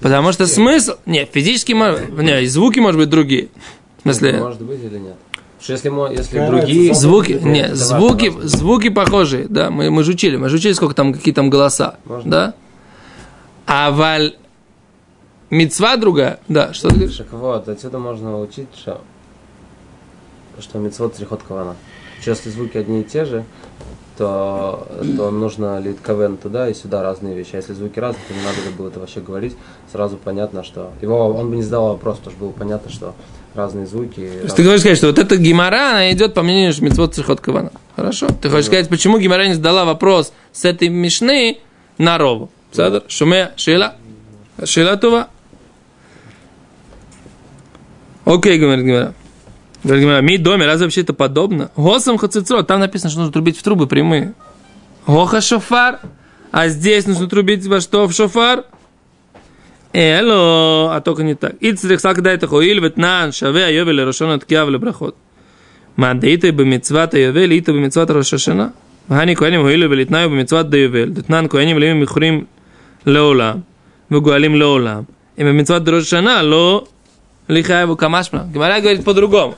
Потому 0.00 0.32
что 0.32 0.46
смысл... 0.48 0.94
Нет, 1.06 1.30
физически... 1.32 1.72
мож- 1.72 2.10
Не, 2.20 2.42
и 2.42 2.46
звуки, 2.46 2.80
может 2.80 2.98
быть, 2.98 3.08
другие. 3.08 3.50
В 3.98 4.02
смысле... 4.02 4.32
Может 4.32 4.62
быть 4.62 4.82
или 4.82 4.98
нет? 4.98 5.14
Что 5.60 5.72
если, 5.72 5.90
мо- 5.90 6.10
если 6.10 6.38
Какая 6.38 6.48
другие... 6.50 6.94
Звуки, 6.94 7.32
не, 7.32 7.74
звуки, 7.74 8.28
важно. 8.28 8.48
звуки 8.48 8.88
похожие, 8.88 9.46
да, 9.48 9.70
мы, 9.70 9.90
мы 9.90 10.04
же 10.04 10.12
учили, 10.12 10.36
мы 10.36 10.48
же 10.48 10.56
учили, 10.56 10.72
сколько 10.72 10.94
там, 10.94 11.12
какие 11.12 11.34
там 11.34 11.50
голоса, 11.50 11.96
Можно. 12.06 12.30
да? 12.30 12.54
А 13.66 13.90
валь 13.90 14.36
мецва 15.50 15.96
другая, 15.96 16.40
да, 16.48 16.72
что 16.72 16.88
ты 16.88 16.94
говоришь? 16.94 17.16
Так 17.16 17.32
вот, 17.32 17.68
отсюда 17.68 17.98
можно 17.98 18.40
учить, 18.40 18.68
что, 18.74 19.02
что 20.58 20.78
митцвот 20.78 21.14
трихот 21.14 21.42
кавана. 21.42 21.76
Что 22.20 22.30
Если 22.30 22.50
звуки 22.50 22.78
одни 22.78 23.00
и 23.02 23.04
те 23.04 23.24
же, 23.24 23.44
то, 24.16 24.86
то 25.16 25.30
нужно 25.30 25.78
лить 25.78 25.96
кавен 26.02 26.36
туда 26.36 26.68
и 26.68 26.74
сюда 26.74 27.02
разные 27.02 27.34
вещи. 27.34 27.50
А 27.54 27.56
если 27.56 27.72
звуки 27.72 27.98
разные, 27.98 28.22
то 28.28 28.34
не 28.34 28.40
надо 28.40 28.58
было 28.76 28.88
это 28.88 29.00
вообще 29.00 29.20
говорить. 29.20 29.56
Сразу 29.90 30.18
понятно, 30.18 30.62
что... 30.62 30.90
Его, 31.00 31.28
он 31.34 31.48
бы 31.50 31.56
не 31.56 31.62
задал 31.62 31.88
вопрос, 31.88 32.18
потому 32.18 32.36
что 32.36 32.44
было 32.44 32.52
понятно, 32.52 32.90
что 32.90 33.14
разные 33.60 33.86
звуки... 33.86 34.20
То 34.20 34.44
есть 34.44 34.56
ты 34.56 34.64
хочешь 34.64 34.80
сказать, 34.80 34.98
что 34.98 35.08
вот 35.08 35.18
эта 35.18 35.36
гемора, 35.36 35.90
она 35.90 36.12
идет 36.12 36.34
по 36.34 36.42
мнению 36.42 36.72
Шмицвот 36.72 37.14
Цихот 37.14 37.40
Кавана. 37.40 37.72
Хорошо. 37.96 38.28
Ты 38.40 38.48
хочешь 38.48 38.66
сказать, 38.66 38.88
почему 38.88 39.18
гемора 39.18 39.46
не 39.46 39.54
задала 39.54 39.84
вопрос 39.84 40.32
с 40.52 40.64
этой 40.64 40.88
мишны 40.88 41.58
на 41.98 42.18
рову? 42.18 42.50
Садр, 42.72 43.02
шуме, 43.08 43.52
шила. 43.56 43.94
Шила 44.64 44.96
това. 44.96 45.28
Окей, 48.24 48.58
говорит 48.58 48.84
гемора. 48.84 49.14
Говорит 49.84 50.04
гемора, 50.04 50.20
ми 50.20 50.38
доме, 50.38 50.66
разве 50.66 50.86
вообще 50.86 51.02
это 51.02 51.12
подобно? 51.12 51.70
Госом 51.76 52.18
хацицрот, 52.18 52.66
там 52.66 52.80
написано, 52.80 53.10
что 53.10 53.20
нужно 53.20 53.32
трубить 53.32 53.58
в 53.58 53.62
трубы 53.62 53.86
прямые. 53.86 54.34
Гоха 55.06 55.40
шофар. 55.40 56.00
А 56.52 56.68
здесь 56.68 57.06
нужно 57.06 57.28
трубить 57.28 57.66
во 57.66 57.80
что? 57.80 58.06
В 58.06 58.12
шофар. 58.12 58.64
Эло, 59.92 60.94
а 60.94 61.00
только 61.00 61.22
не 61.22 61.34
так. 61.34 61.54
Ицрих 61.60 62.00
сакдай 62.00 62.38
таху 62.38 62.60
иль 62.60 62.80
нан 62.96 63.32
шаве 63.32 63.64
айовель 63.64 64.04
рошон 64.04 64.30
от 64.30 64.44
киавле 64.44 64.78
брахот. 64.78 65.16
Мадейте 65.96 66.52
бы 66.52 66.64
митцвата 66.64 67.18
йовель, 67.18 67.54
ите 67.54 67.72
бы 67.72 67.80
митцвата 67.80 68.14
рошашена. 68.14 68.72
Вани 69.08 69.34
коэним 69.34 69.62
хуиле 69.62 69.88
велитнаю 69.88 70.30
бы 70.30 70.36
митцват 70.36 70.70
да 70.70 70.78
йовель. 70.78 71.10
Детнан 71.10 71.48
коэним 71.48 71.78
лимим 71.78 71.98
михурим 71.98 72.48
леолам. 73.04 73.64
Выгуалим 74.08 74.54
леолам. 74.54 75.06
И 75.36 75.42
бы 75.42 75.52
митцват 75.52 75.82
да 75.82 76.00
ло 76.42 76.88
лихаеву 77.48 77.96
камашма. 77.96 78.48
Гимара 78.52 78.80
говорит 78.80 79.04
по-другому. 79.04 79.56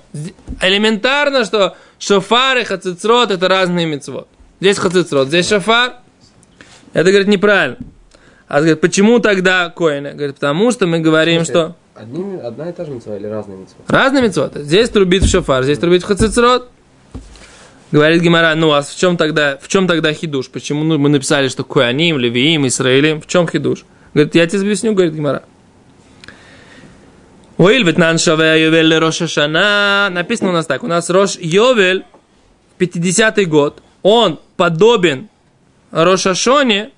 Элементарно, 0.62 1.44
что 1.44 1.76
шофар 1.98 2.58
и 2.58 2.64
хацицрот 2.64 3.30
это 3.30 3.48
разные 3.48 3.86
митцвот. 3.86 4.28
Здесь 4.60 4.78
хацицрот, 4.78 5.28
здесь 5.28 5.48
шофар. 5.48 5.96
Это, 6.94 7.10
говорит, 7.10 7.28
неправильно. 7.28 7.76
А 8.48 8.58
говорит, 8.58 8.80
почему 8.80 9.18
тогда 9.18 9.70
коины? 9.70 10.12
Говорит, 10.12 10.36
потому 10.36 10.70
что 10.72 10.86
мы 10.86 11.00
говорим, 11.00 11.44
что 11.44 11.76
Одни, 11.94 12.40
одна 12.40 12.70
и 12.70 12.72
та 12.72 12.84
же 12.84 12.90
митцва 12.90 13.16
или 13.16 13.26
разные 13.26 13.58
митцвы? 13.58 13.76
Разные 13.86 14.22
мецвоты. 14.22 14.62
Здесь 14.62 14.88
трубит 14.88 15.24
в 15.24 15.28
шофар, 15.30 15.62
здесь 15.62 15.78
трубит 15.78 16.02
в 16.02 16.06
хацицрот. 16.06 16.70
Говорит 17.90 18.22
Гимара, 18.22 18.54
ну 18.54 18.72
а 18.72 18.80
в 18.80 18.96
чем 18.96 19.18
тогда, 19.18 19.58
в 19.60 19.68
чем 19.68 19.86
тогда 19.86 20.14
хидуш? 20.14 20.48
Почему 20.48 20.82
ну, 20.84 20.96
мы 20.96 21.10
написали, 21.10 21.48
что 21.48 21.64
Куаним, 21.64 22.18
Левиим, 22.18 22.66
Исраилим? 22.66 23.20
В 23.20 23.26
чем 23.26 23.46
хидуш? 23.46 23.84
Говорит, 24.14 24.34
я 24.34 24.46
тебе 24.46 24.62
объясню, 24.62 24.94
говорит 24.94 25.12
Гимара. 25.12 25.42
Уиль 27.58 27.84
ветнан 27.84 28.18
шаве 28.18 28.64
Йовель 28.64 28.96
Роша 28.96 29.28
Шана. 29.28 30.08
Написано 30.10 30.50
у 30.50 30.52
нас 30.54 30.64
так. 30.64 30.82
У 30.82 30.86
нас 30.86 31.10
Рош 31.10 31.36
Йовель, 31.38 32.06
50-й 32.78 33.44
год, 33.44 33.82
он 34.02 34.40
подобен 34.56 35.28
Рошашоне 35.90 36.90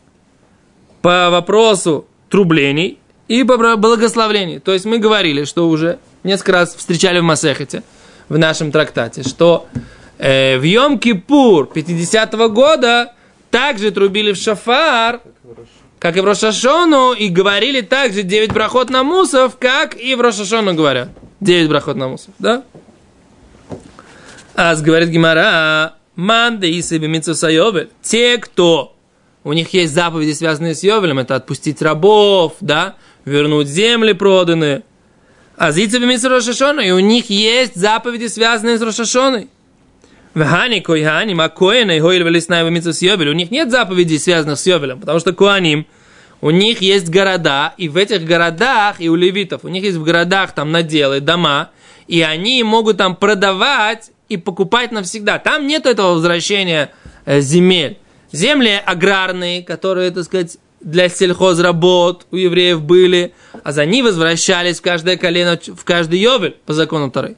по 1.04 1.28
вопросу 1.28 2.06
трублений 2.30 2.98
и 3.28 3.44
по 3.44 3.58
благословлений. 3.76 4.58
То 4.58 4.72
есть 4.72 4.86
мы 4.86 4.96
говорили, 4.96 5.44
что 5.44 5.68
уже 5.68 5.98
несколько 6.22 6.52
раз 6.52 6.74
встречали 6.74 7.18
в 7.18 7.22
Масехете, 7.22 7.82
в 8.30 8.38
нашем 8.38 8.72
трактате, 8.72 9.22
что 9.22 9.66
э, 10.16 10.56
в 10.56 10.62
Йом-Кипур 10.62 11.70
50-го 11.74 12.48
года 12.48 13.12
также 13.50 13.90
трубили 13.90 14.32
в 14.32 14.38
шафар, 14.38 15.20
как 15.98 16.16
и 16.16 16.20
в 16.20 16.24
Рошашону, 16.24 17.12
и 17.12 17.28
говорили 17.28 17.82
также 17.82 18.22
9 18.22 18.54
брахот 18.54 18.88
на 18.88 19.02
мусов, 19.02 19.58
как 19.60 20.00
и 20.00 20.14
в 20.14 20.22
Рошашону 20.22 20.72
говорят. 20.72 21.10
9 21.40 21.68
брахот 21.68 21.96
на 21.96 22.08
мусов, 22.08 22.32
да? 22.38 22.62
Аз 24.54 24.80
говорит 24.80 25.10
Гимара, 25.10 25.96
манда 26.16 26.66
и 26.66 26.80
себе. 26.80 27.88
Те, 28.00 28.38
кто 28.38 28.93
у 29.44 29.52
них 29.52 29.74
есть 29.74 29.94
заповеди, 29.94 30.32
связанные 30.32 30.74
с 30.74 30.82
Йовелем, 30.82 31.18
это 31.18 31.36
отпустить 31.36 31.82
рабов, 31.82 32.54
да, 32.60 32.96
вернуть 33.24 33.68
земли 33.68 34.14
проданные. 34.14 34.82
А 35.56 35.70
зицеби 35.70 36.06
митсу 36.06 36.30
Рошашона, 36.30 36.80
и 36.80 36.90
у 36.90 36.98
них 36.98 37.30
есть 37.30 37.76
заповеди, 37.76 38.26
связанные 38.26 38.78
с 38.78 38.82
Рошашоной. 38.82 39.48
Вхани 40.34 40.80
койхани, 40.80 41.36
а 41.38 41.48
коэна 41.48 41.92
и 41.92 42.00
хойль 42.00 42.24
велесна 42.24 42.62
митсу 42.68 42.92
с 42.92 43.02
Йовелем. 43.02 43.32
У 43.32 43.36
них 43.36 43.52
нет 43.52 43.70
заповедей, 43.70 44.18
связанных 44.18 44.58
с 44.58 44.66
Йовелем, 44.66 44.98
потому 44.98 45.20
что 45.20 45.32
коаним, 45.32 45.86
у 46.40 46.50
них 46.50 46.80
есть 46.80 47.08
города, 47.08 47.72
и 47.76 47.88
в 47.88 47.96
этих 47.96 48.24
городах, 48.24 48.96
и 48.98 49.08
у 49.08 49.14
левитов, 49.14 49.64
у 49.64 49.68
них 49.68 49.84
есть 49.84 49.96
в 49.96 50.02
городах 50.02 50.52
там 50.52 50.72
наделы, 50.72 51.20
дома, 51.20 51.70
и 52.08 52.22
они 52.22 52.62
могут 52.64 52.96
там 52.96 53.14
продавать 53.14 54.10
и 54.28 54.36
покупать 54.36 54.90
навсегда. 54.90 55.38
Там 55.38 55.66
нет 55.66 55.86
этого 55.86 56.14
возвращения 56.14 56.90
э, 57.26 57.40
земель. 57.40 57.98
Земли 58.34 58.82
аграрные, 58.84 59.62
которые, 59.62 60.10
так 60.10 60.24
сказать, 60.24 60.58
для 60.80 61.08
сельхозработ 61.08 62.26
у 62.32 62.36
евреев 62.36 62.82
были, 62.82 63.32
а 63.62 63.70
за 63.70 63.86
них 63.86 64.04
возвращались 64.04 64.80
в 64.80 64.82
каждое 64.82 65.16
колено, 65.16 65.56
в 65.56 65.84
каждый 65.84 66.18
йовель 66.18 66.56
по 66.66 66.72
закону 66.72 67.12
Торы. 67.12 67.36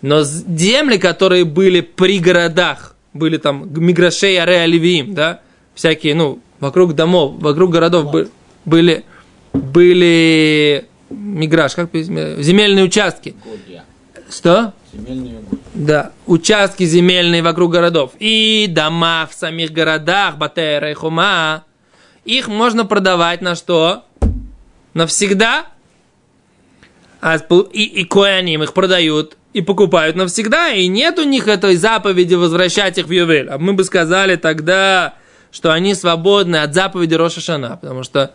Но 0.00 0.22
земли, 0.22 0.96
которые 0.96 1.44
были 1.44 1.82
при 1.82 2.18
городах, 2.18 2.96
были 3.12 3.36
там 3.36 3.68
миграшей 3.78 4.36
аре 4.36 4.60
оливиим, 4.62 5.14
да, 5.14 5.40
всякие, 5.74 6.14
ну, 6.14 6.40
вокруг 6.60 6.94
домов, 6.94 7.34
вокруг 7.38 7.70
городов 7.70 8.10
бы- 8.10 8.30
были, 8.64 9.04
были 9.52 10.86
миграш, 11.10 11.74
как 11.74 11.90
писать, 11.90 12.38
земельные 12.38 12.84
участки. 12.86 13.36
Что? 14.30 14.72
Да, 15.74 16.12
участки 16.26 16.84
земельные 16.84 17.42
вокруг 17.42 17.72
городов 17.72 18.12
и 18.18 18.66
дома 18.68 19.28
в 19.30 19.34
самих 19.34 19.70
городах, 19.70 20.36
Батера 20.36 20.90
и 20.90 20.94
Хума, 20.94 21.64
их 22.24 22.48
можно 22.48 22.84
продавать 22.84 23.40
на 23.40 23.54
что? 23.54 24.04
Навсегда. 24.94 25.66
А 27.20 27.36
и, 27.36 27.82
и 27.84 28.04
коаним 28.04 28.62
их 28.62 28.74
продают 28.74 29.36
и 29.52 29.62
покупают 29.62 30.14
навсегда, 30.14 30.70
и 30.70 30.86
нет 30.86 31.18
у 31.18 31.24
них 31.24 31.48
этой 31.48 31.74
заповеди 31.76 32.34
возвращать 32.34 32.98
их 32.98 33.06
в 33.06 33.10
Ювель. 33.10 33.48
А 33.48 33.58
мы 33.58 33.72
бы 33.72 33.82
сказали 33.84 34.36
тогда, 34.36 35.14
что 35.50 35.72
они 35.72 35.94
свободны 35.94 36.56
от 36.56 36.74
заповеди 36.74 37.14
Роша 37.14 37.40
Шана, 37.40 37.78
потому 37.80 38.02
что, 38.04 38.32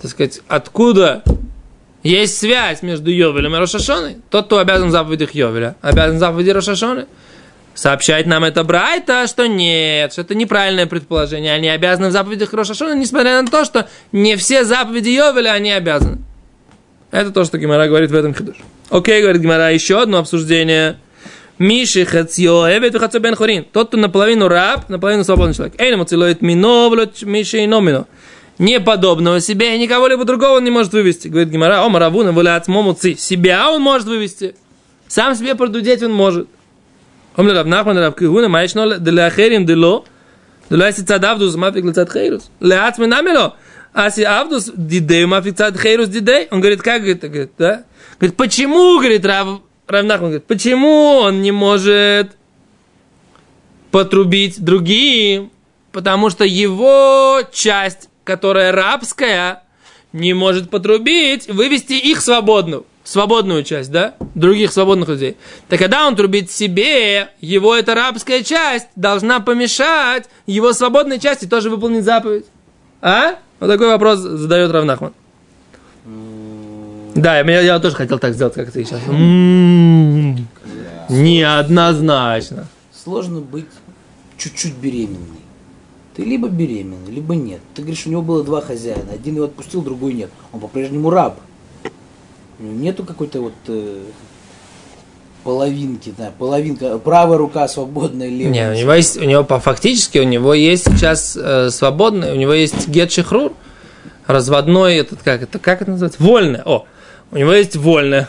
так 0.00 0.10
сказать, 0.10 0.40
откуда 0.48 1.22
Есть 2.02 2.38
связь 2.38 2.82
между 2.82 3.10
Йовелем 3.10 3.54
и 3.54 3.58
Рошашоной. 3.58 4.16
Тот, 4.28 4.46
кто 4.46 4.58
обязан 4.58 4.90
заповедях 4.90 5.34
Йовеля, 5.34 5.76
обязан 5.80 6.18
заповеди 6.18 6.50
Рошашоны. 6.50 7.06
Сообщает 7.74 8.26
нам 8.26 8.44
это 8.44 8.64
Брайта, 8.64 9.26
что 9.26 9.46
нет, 9.46 10.12
что 10.12 10.22
это 10.22 10.34
неправильное 10.34 10.86
предположение. 10.86 11.54
Они 11.54 11.68
обязаны 11.68 12.08
в 12.08 12.12
заповедях 12.12 12.52
Рошашона, 12.52 12.94
несмотря 12.94 13.40
на 13.40 13.48
то, 13.48 13.64
что 13.64 13.88
не 14.10 14.36
все 14.36 14.64
заповеди 14.64 15.08
Йовеля 15.08 15.52
они 15.52 15.72
обязаны. 15.72 16.18
Это 17.10 17.30
то, 17.30 17.44
что 17.44 17.56
Гимара 17.58 17.86
говорит 17.86 18.10
в 18.10 18.14
этом 18.14 18.34
хидуш. 18.34 18.56
Окей, 18.90 19.22
говорит 19.22 19.40
Гимара, 19.40 19.72
еще 19.72 20.02
одно 20.02 20.18
обсуждение. 20.18 20.98
Миши 21.58 22.04
хацьё 22.04 22.66
эбет 22.76 22.98
хацьё 22.98 23.20
бен 23.20 23.36
хорин. 23.36 23.64
Тот, 23.64 23.88
кто 23.88 23.96
наполовину 23.96 24.48
раб, 24.48 24.88
наполовину 24.88 25.22
свободный 25.24 25.54
человек. 25.54 25.74
Эй, 25.78 25.92
ему 25.92 26.04
целует 26.04 26.42
мино, 26.42 26.90
миши 27.22 27.58
и 27.58 27.66
номино 27.66 28.06
неподобного 28.62 29.40
себе, 29.40 29.74
и 29.74 29.78
никого 29.78 30.06
либо 30.06 30.24
другого 30.24 30.58
он 30.58 30.64
не 30.64 30.70
может 30.70 30.92
вывести. 30.92 31.28
Говорит 31.28 31.50
Гимара, 31.50 31.84
о, 31.84 31.88
Маравуна, 31.88 32.32
вылят 32.32 32.68
момуци. 32.68 33.16
Себя 33.16 33.70
он 33.70 33.82
может 33.82 34.06
вывести. 34.06 34.54
Сам 35.08 35.34
себе 35.34 35.54
продудеть 35.54 36.02
он 36.02 36.12
может. 36.12 36.48
Омле 37.34 37.54
Равнахман 37.54 37.98
Равкигуна, 37.98 38.48
маешно 38.48 38.98
для 38.98 39.30
дело, 39.30 40.04
для 40.70 40.92
Цадавдус, 40.92 41.56
мафик 41.56 41.84
лицат 41.84 42.12
Хейрус. 42.12 42.50
Леац 42.60 42.98
минамело. 42.98 43.56
Аси 43.92 44.22
Авдус, 44.22 44.70
дидей, 44.74 45.26
мафик 45.26 45.56
цад 45.56 45.78
Хейрус, 45.78 46.08
дидей. 46.08 46.48
Он 46.50 46.60
говорит, 46.60 46.82
как 46.82 47.02
это? 47.02 47.28
Говорит, 47.28 47.52
да? 47.58 47.84
Говорит, 48.18 48.36
почему, 48.36 48.98
говорит, 48.98 49.24
Рав, 49.26 49.60
Равнахман, 49.86 50.30
говорит, 50.30 50.46
почему 50.46 51.18
он 51.20 51.42
не 51.42 51.50
может 51.50 52.32
потрубить 53.90 54.62
другим? 54.62 55.50
Потому 55.90 56.30
что 56.30 56.44
его 56.44 57.40
часть 57.52 58.08
которая 58.24 58.72
рабская, 58.72 59.62
не 60.12 60.34
может 60.34 60.70
потрубить, 60.70 61.48
вывести 61.48 61.94
их 61.94 62.20
свободную 62.20 62.86
свободную 63.04 63.64
часть, 63.64 63.90
да, 63.90 64.14
других 64.34 64.72
свободных 64.72 65.08
людей. 65.08 65.36
Так 65.68 65.78
когда 65.78 66.06
он 66.06 66.16
трубит 66.16 66.50
себе, 66.50 67.30
его 67.40 67.74
эта 67.74 67.94
рабская 67.94 68.42
часть 68.42 68.88
должна 68.96 69.40
помешать 69.40 70.28
его 70.46 70.72
свободной 70.72 71.18
части 71.18 71.46
тоже 71.46 71.68
выполнить 71.70 72.04
заповедь. 72.04 72.46
А? 73.00 73.36
Вот 73.58 73.68
такой 73.68 73.88
вопрос 73.88 74.20
задает 74.20 74.70
Равнахман. 74.70 75.12
Да, 77.14 77.38
я, 77.38 77.60
я 77.60 77.78
тоже 77.78 77.96
хотел 77.96 78.18
так 78.18 78.34
сделать, 78.34 78.54
как 78.54 78.70
ты 78.70 78.84
сейчас. 78.84 79.00
М-м-м. 79.06 80.48
Неоднозначно. 81.08 82.68
Сложно 82.92 83.40
быть 83.40 83.66
чуть-чуть 84.38 84.74
беременной. 84.74 85.41
Ты 86.14 86.24
либо 86.24 86.48
беременна, 86.48 87.08
либо 87.08 87.34
нет. 87.34 87.60
Ты 87.74 87.82
говоришь, 87.82 88.06
у 88.06 88.10
него 88.10 88.22
было 88.22 88.44
два 88.44 88.60
хозяина. 88.60 89.12
Один 89.12 89.36
его 89.36 89.46
отпустил, 89.46 89.82
другой 89.82 90.12
нет. 90.12 90.30
Он 90.52 90.60
по-прежнему 90.60 91.10
раб. 91.10 91.38
Нету 92.58 93.04
какой-то 93.04 93.40
вот 93.40 93.54
э, 93.68 94.02
половинки, 95.42 96.14
да, 96.16 96.30
половинка, 96.38 96.98
правая 96.98 97.38
рука 97.38 97.66
свободная, 97.66 98.28
левая. 98.28 98.52
Не, 98.52 98.70
у 98.70 98.80
него 98.80 98.92
есть, 98.92 99.16
у 99.16 99.24
него 99.24 99.44
по 99.44 99.58
фактически 99.58 100.18
у 100.18 100.24
него 100.24 100.54
есть 100.54 100.84
сейчас 100.84 101.36
э, 101.36 101.70
свободный, 101.70 102.32
у 102.32 102.36
него 102.36 102.52
есть 102.52 102.88
гет 102.88 103.10
шихрур, 103.10 103.52
разводной, 104.26 104.96
этот 104.96 105.22
как 105.22 105.42
это, 105.42 105.58
как 105.58 105.82
это 105.82 105.92
называется, 105.92 106.22
вольное. 106.22 106.62
О, 106.64 106.86
у 107.30 107.36
него 107.36 107.52
есть 107.52 107.76
вольное, 107.76 108.28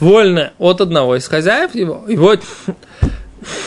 вольное 0.00 0.52
от 0.58 0.80
одного 0.80 1.16
из 1.16 1.26
хозяев 1.26 1.74
его, 1.74 2.04
его 2.08 2.34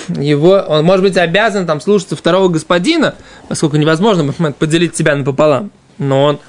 его, 0.10 0.64
он 0.68 0.86
может 0.86 1.04
быть 1.04 1.18
обязан 1.18 1.66
там 1.66 1.82
слушаться 1.82 2.16
второго 2.16 2.50
господина, 2.50 3.16
поскольку 3.48 3.78
невозможно 3.78 4.32
поделить 4.54 4.96
себя 4.96 5.16
напополам. 5.16 5.72
Но 5.98 6.24
он 6.24 6.40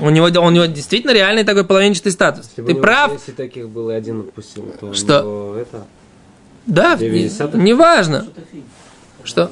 у 0.00 0.10
него, 0.10 0.26
у 0.26 0.50
него 0.50 0.66
действительно 0.66 1.12
реальный 1.12 1.44
такой 1.44 1.64
половинчатый 1.64 2.12
статус. 2.12 2.46
Если 2.46 2.62
Ты 2.62 2.74
бы 2.74 2.80
прав. 2.80 3.12
Если 3.12 3.32
таких 3.32 3.68
было 3.68 3.92
и 3.92 3.94
один 3.94 4.20
отпустил, 4.20 4.72
то 4.80 4.92
Что? 4.94 5.20
него 5.20 5.56
это... 5.56 5.86
Да, 6.66 6.96
неважно. 6.96 8.26
Что? 9.24 9.50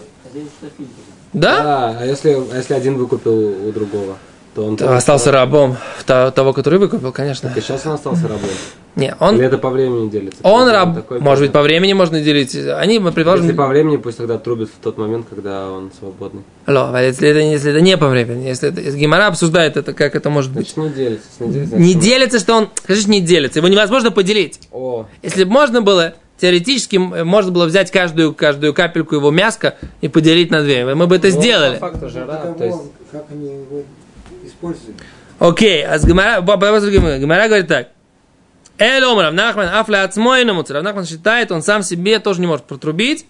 Да? 1.32 1.62
А, 1.62 1.96
а 2.00 2.06
если, 2.06 2.30
а 2.30 2.56
если 2.56 2.74
один 2.74 2.96
выкупил 2.96 3.68
у 3.68 3.72
другого, 3.72 4.18
то 4.54 4.64
он... 4.64 4.76
То 4.76 4.96
Остался 4.96 5.32
рабом 5.32 5.76
то- 6.06 6.30
того, 6.30 6.52
который 6.52 6.78
выкупил, 6.78 7.12
конечно. 7.12 7.52
И 7.54 7.60
сейчас 7.60 7.84
он 7.86 7.92
остался 7.92 8.28
рабом. 8.28 8.48
Не, 8.96 9.06
Или 9.06 9.16
он, 9.18 9.40
это 9.40 9.58
по 9.58 9.70
времени 9.70 10.08
делится? 10.08 10.38
он 10.44 10.68
раб. 10.70 10.94
такой 10.94 11.18
Может 11.18 11.44
быть, 11.44 11.52
по 11.52 11.62
времени 11.62 11.92
можно 11.94 12.20
делить. 12.20 12.54
Они, 12.54 13.00
мы 13.00 13.10
предположим... 13.10 13.46
Если 13.46 13.56
по 13.56 13.66
времени, 13.66 13.96
пусть 13.96 14.18
тогда 14.18 14.38
трубит 14.38 14.68
в 14.68 14.82
тот 14.82 14.98
момент, 14.98 15.26
когда 15.28 15.68
он 15.68 15.90
свободный. 15.98 16.42
Алло, 16.66 16.90
а 16.92 17.02
если 17.02 17.28
это, 17.28 17.40
если 17.40 17.72
это 17.72 17.80
не 17.80 17.96
по 17.96 18.06
времени, 18.06 18.46
если 18.46 18.68
это, 18.68 18.80
если 18.80 18.98
Гимара 18.98 19.26
обсуждает 19.26 19.76
это, 19.76 19.92
как 19.94 20.14
это 20.14 20.30
может 20.30 20.52
быть. 20.52 20.72
Значит, 20.72 20.76
не 20.76 21.04
делится. 21.04 21.26
Не 21.40 21.52
делится, 21.52 21.76
значит, 21.76 21.86
Не 21.86 21.94
делится, 21.94 22.38
что 22.38 22.54
он, 22.54 22.68
скажите, 22.76 23.10
не 23.10 23.20
делится. 23.20 23.58
Его 23.58 23.68
невозможно 23.68 24.12
поделить. 24.12 24.60
О, 24.70 25.06
Если 25.22 25.42
бы 25.42 25.50
можно 25.50 25.82
было, 25.82 26.14
теоретически 26.38 26.96
можно 26.96 27.50
было 27.50 27.66
взять 27.66 27.90
каждую, 27.90 28.32
каждую 28.32 28.74
капельку 28.74 29.16
его 29.16 29.32
мяска 29.32 29.74
и 30.02 30.08
поделить 30.08 30.52
на 30.52 30.62
две. 30.62 30.94
Мы 30.94 31.08
бы 31.08 31.16
это 31.16 31.28
ну, 31.28 31.40
сделали. 31.40 31.78
По 31.78 31.90
факту 31.90 32.08
же 32.08 32.20
Так, 32.20 32.28
раб, 32.28 32.40
а 32.44 32.54
то 32.58 32.64
есть... 32.64 32.78
как 33.10 33.26
они 33.32 33.46
его 33.46 33.82
Окей, 35.38 35.84
а 35.84 35.98
с 35.98 36.04
Гимара, 36.04 36.40
Гимара 36.40 37.46
говорит 37.48 37.68
так. 37.68 37.88
Эль 38.78 39.04
омар, 39.04 39.26
Равнахман, 39.26 39.68
афля 39.68 40.04
ацмой 40.04 40.44
намуцер. 40.44 40.76
Равнахман 40.76 41.06
считает, 41.06 41.52
он 41.52 41.62
сам 41.62 41.82
себе 41.82 42.18
тоже 42.18 42.40
не 42.40 42.46
может 42.46 42.64
протрубить. 42.64 43.26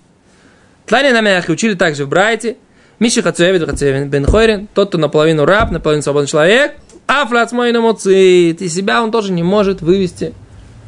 Тлани 0.86 1.12
на 1.12 1.20
мягкой 1.20 1.54
учили 1.54 1.74
также 1.74 2.06
в 2.06 2.08
Брайте. 2.08 2.56
Миши 2.98 3.22
Хацуевит, 3.22 3.64
Хацуевит 3.64 4.08
бен 4.08 4.24
Хойрин, 4.24 4.68
тот, 4.72 4.88
кто 4.88 4.98
наполовину 4.98 5.44
раб, 5.44 5.70
наполовину 5.70 6.02
свободный 6.02 6.28
человек. 6.28 6.76
Афля 7.06 7.42
ацмой 7.42 7.72
намуцит. 7.72 8.62
И 8.62 8.68
себя 8.68 9.02
он 9.02 9.10
тоже 9.10 9.32
не 9.32 9.42
может 9.42 9.82
вывести. 9.82 10.32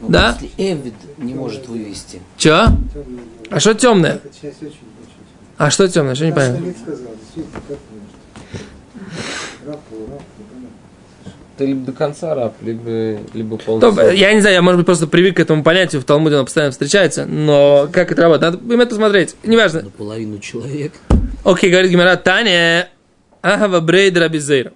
Ну, 0.00 0.08
Да? 0.08 0.38
Если 0.40 0.72
Эвид 0.72 0.94
не 1.18 1.34
может 1.34 1.68
вывести. 1.68 2.20
Темный. 2.38 3.24
А 3.50 3.60
что 3.60 3.74
темное? 3.74 4.20
А 5.58 5.70
что 5.70 5.88
темное? 5.88 6.14
Что 6.14 6.26
не 6.26 6.32
понятно? 6.32 6.74
Раб. 9.66 9.80
Ты 11.56 11.66
либо 11.66 11.86
до 11.86 11.92
конца 11.92 12.34
раб, 12.34 12.54
либо, 12.60 13.18
либо 13.32 13.56
То, 13.56 13.64
полностью. 13.64 14.12
я 14.12 14.34
не 14.34 14.40
знаю, 14.40 14.56
я, 14.56 14.62
может 14.62 14.78
быть, 14.78 14.86
просто 14.86 15.06
привык 15.06 15.36
к 15.36 15.40
этому 15.40 15.62
понятию, 15.62 16.02
в 16.02 16.04
Талмуде 16.04 16.34
оно 16.34 16.44
постоянно 16.44 16.70
встречается, 16.70 17.24
но 17.24 17.88
как 17.90 18.12
это 18.12 18.22
работает? 18.22 18.54
Надо 18.54 18.74
им 18.74 18.80
это 18.80 18.90
посмотреть. 18.90 19.36
Неважно. 19.42 19.82
Наполовину 19.82 20.38
человек. 20.38 20.92
Окей, 21.44 21.70
говорит 21.70 21.90
Гимара, 21.90 22.16
Таня, 22.16 22.90
Ахава 23.40 23.80
Брейд 23.80 24.18
Рабизейра. 24.18 24.72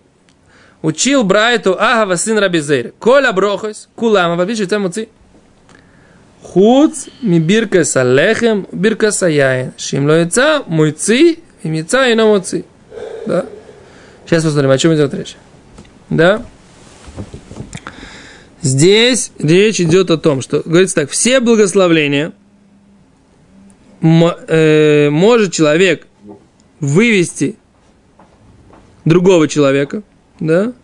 Учил 0.81 1.23
Брайту 1.23 1.77
Ахава 1.79 2.17
сын 2.17 2.39
Рабизейра. 2.39 2.93
Коля 2.99 3.33
Брохос, 3.33 3.89
Кулама, 3.95 4.37
вапиши 4.37 4.65
цемуци. 4.65 5.09
Хуц 6.43 7.09
ми 7.23 7.39
бирка 7.39 7.85
салехем, 7.85 8.67
бирка 8.73 9.13
саяин. 9.13 9.73
Шим 9.77 10.07
ло 10.07 10.13
яйца, 10.13 10.63
муйци, 10.67 11.41
им 11.63 11.73
яйца 11.75 12.09
и 12.09 12.15
муци. 12.15 12.65
Да? 13.27 13.45
Сейчас 14.31 14.45
посмотрим, 14.45 14.71
о 14.71 14.79
чем 14.79 14.95
идет 14.95 15.13
речь. 15.13 15.37
Да? 16.09 16.45
Здесь 18.63 19.33
речь 19.41 19.81
идет 19.81 20.09
о 20.13 20.19
том, 20.19 20.41
что 20.41 20.63
говорится 20.65 20.95
так, 20.95 21.11
все 21.11 21.41
благословления 21.41 22.33
э, 24.01 25.11
может 25.11 25.53
человек 25.53 26.07
вывести 26.79 27.57
другого 29.05 29.49
человека, 29.49 30.05
да, 30.39 30.75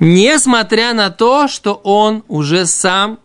несмотря 0.00 0.92
на 0.92 1.08
то, 1.08 1.48
что 1.48 1.72
он 1.72 2.24
уже 2.28 2.66
сам 2.66 3.20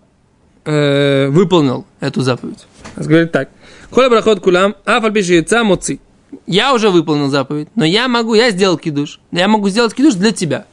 э, 0.63 1.27
выполнил 1.27 1.85
эту 1.99 2.21
заповедь. 2.21 2.65
Говорит 2.95 3.33
так. 3.33 3.49
Коля 3.89 4.09
брахот 4.09 4.39
кулам, 4.39 4.77
афальпиши 4.85 5.33
яйца 5.33 5.65
моци. 5.65 5.99
Я 6.47 6.73
уже 6.73 6.89
выполнил 6.89 7.29
заповедь, 7.29 7.67
но 7.75 7.85
я 7.85 8.07
могу, 8.07 8.33
я 8.33 8.51
сделал 8.51 8.77
кидуш. 8.77 9.19
Я 9.31 9.47
могу 9.47 9.69
сделать 9.69 9.93
кидуш 9.93 10.15
для 10.15 10.31
тебя. 10.31 10.65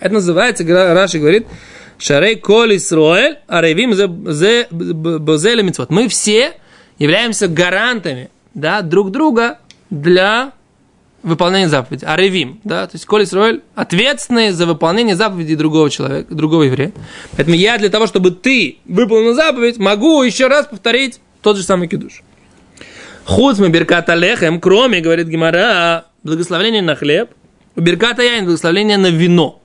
Это 0.00 0.14
называется, 0.14 0.64
Раши 0.66 1.18
говорит, 1.18 1.46
Шарей 1.98 2.36
Коль 2.36 2.76
Исроэль, 2.76 3.38
Аревим 3.46 3.94
зе 3.94 4.66
бозеле 4.70 5.62
митцвот. 5.62 5.90
Мы 5.90 6.08
все 6.08 6.54
являемся 6.98 7.48
гарантами 7.48 8.30
да, 8.54 8.82
друг 8.82 9.10
друга 9.10 9.58
для 9.90 10.52
выполнения 11.22 11.68
заповеди. 11.68 12.04
Аревим, 12.04 12.60
да, 12.64 12.86
то 12.86 12.96
есть 12.96 13.06
Коль 13.06 13.22
Исроэль 13.24 13.62
ответственные 13.74 14.52
за 14.52 14.66
выполнение 14.66 15.14
заповеди 15.14 15.54
другого 15.54 15.90
человека, 15.90 16.34
другого 16.34 16.64
еврея. 16.64 16.92
Поэтому 17.36 17.56
я 17.56 17.78
для 17.78 17.88
того, 17.88 18.06
чтобы 18.06 18.32
ты 18.32 18.78
выполнил 18.84 19.34
заповедь, 19.34 19.78
могу 19.78 20.22
еще 20.22 20.48
раз 20.48 20.66
повторить 20.66 21.20
тот 21.40 21.56
же 21.56 21.62
самый 21.62 21.88
кидуш. 21.88 22.22
Худ 23.24 23.58
мы 23.58 23.68
берката 23.68 24.14
лехем, 24.14 24.60
кроме, 24.60 25.00
говорит 25.00 25.28
Гимара, 25.28 26.06
благословение 26.22 26.82
на 26.82 26.96
хлеб, 26.96 27.30
берката 27.76 28.22
яин 28.22 28.44
благословение 28.44 28.98
на 28.98 29.08
вино. 29.08 29.60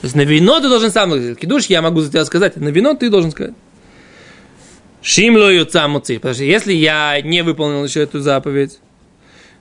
То 0.00 0.04
есть 0.04 0.14
на 0.14 0.24
вино 0.24 0.60
ты 0.60 0.68
должен 0.68 0.90
сам 0.90 1.10
сказать. 1.10 1.38
Кидуш 1.38 1.66
я 1.66 1.82
могу 1.82 2.00
за 2.00 2.10
тебя 2.10 2.24
сказать, 2.24 2.56
на 2.56 2.68
вино 2.68 2.94
ты 2.94 3.10
должен 3.10 3.32
сказать. 3.32 3.54
Шимло 5.02 5.50
юца 5.50 5.88
муци. 5.88 6.16
Потому 6.16 6.34
что 6.34 6.44
если 6.44 6.72
я 6.72 7.20
не 7.20 7.42
выполнил 7.42 7.84
еще 7.84 8.02
эту 8.02 8.20
заповедь, 8.20 8.78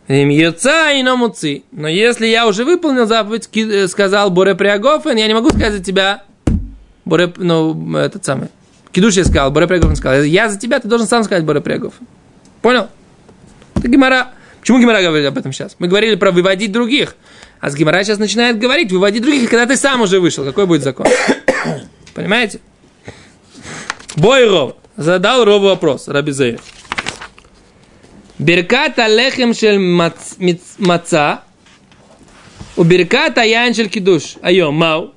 Им 0.07 0.29
яца 0.29 0.91
и 0.91 1.03
намуци. 1.03 1.63
Но 1.71 1.87
если 1.87 2.27
я 2.27 2.47
уже 2.47 2.63
выполнил 2.63 3.05
заповедь, 3.05 3.49
э, 3.55 3.87
сказал 3.87 4.29
Боре 4.29 4.55
Приагофен, 4.55 5.17
я 5.17 5.27
не 5.27 5.33
могу 5.33 5.49
сказать 5.49 5.73
за 5.73 5.83
тебя, 5.83 6.23
Боре, 7.03 7.33
ну, 7.35 7.97
этот 7.97 8.23
самый, 8.23 8.47
Кидуш 8.91 9.15
я 9.15 9.25
сказал, 9.25 9.51
Боре 9.51 9.67
Приагофен 9.67 9.95
сказал, 9.95 10.23
я 10.23 10.49
за 10.49 10.57
тебя, 10.57 10.79
ты 10.79 10.87
должен 10.87 11.07
сам 11.07 11.23
сказать 11.23 11.43
Боре 11.43 11.61
Приагофен. 11.61 12.07
Понял? 12.61 12.87
Это 13.77 13.87
Гимара. 13.87 14.29
Почему 14.59 14.79
Гимара 14.79 15.01
говорит 15.01 15.27
об 15.27 15.37
этом 15.37 15.53
сейчас? 15.53 15.75
Мы 15.79 15.87
говорили 15.87 16.15
про 16.15 16.31
выводить 16.31 16.71
других. 16.71 17.15
А 17.59 17.69
с 17.69 17.75
Гимара 17.75 18.03
сейчас 18.03 18.17
начинает 18.17 18.59
говорить, 18.59 18.91
выводить 18.91 19.21
других, 19.21 19.49
когда 19.49 19.65
ты 19.65 19.77
сам 19.77 20.01
уже 20.01 20.19
вышел. 20.19 20.43
Какой 20.43 20.65
будет 20.65 20.83
закон? 20.83 21.07
Понимаете? 22.13 22.59
Бой 24.15 24.47
Ров. 24.47 24.75
Задал 24.95 25.45
Рову 25.45 25.67
вопрос, 25.67 26.07
Рабизея. 26.07 26.59
Беркат 28.39 28.97
алехем 28.99 29.53
шель 29.53 29.79
маца. 30.79 31.43
У 32.75 32.83
беркат 32.83 33.37
аян 33.37 33.73
шель 33.73 33.89
кидуш. 33.89 34.37
Айо, 34.41 34.71
мау. 34.71 35.13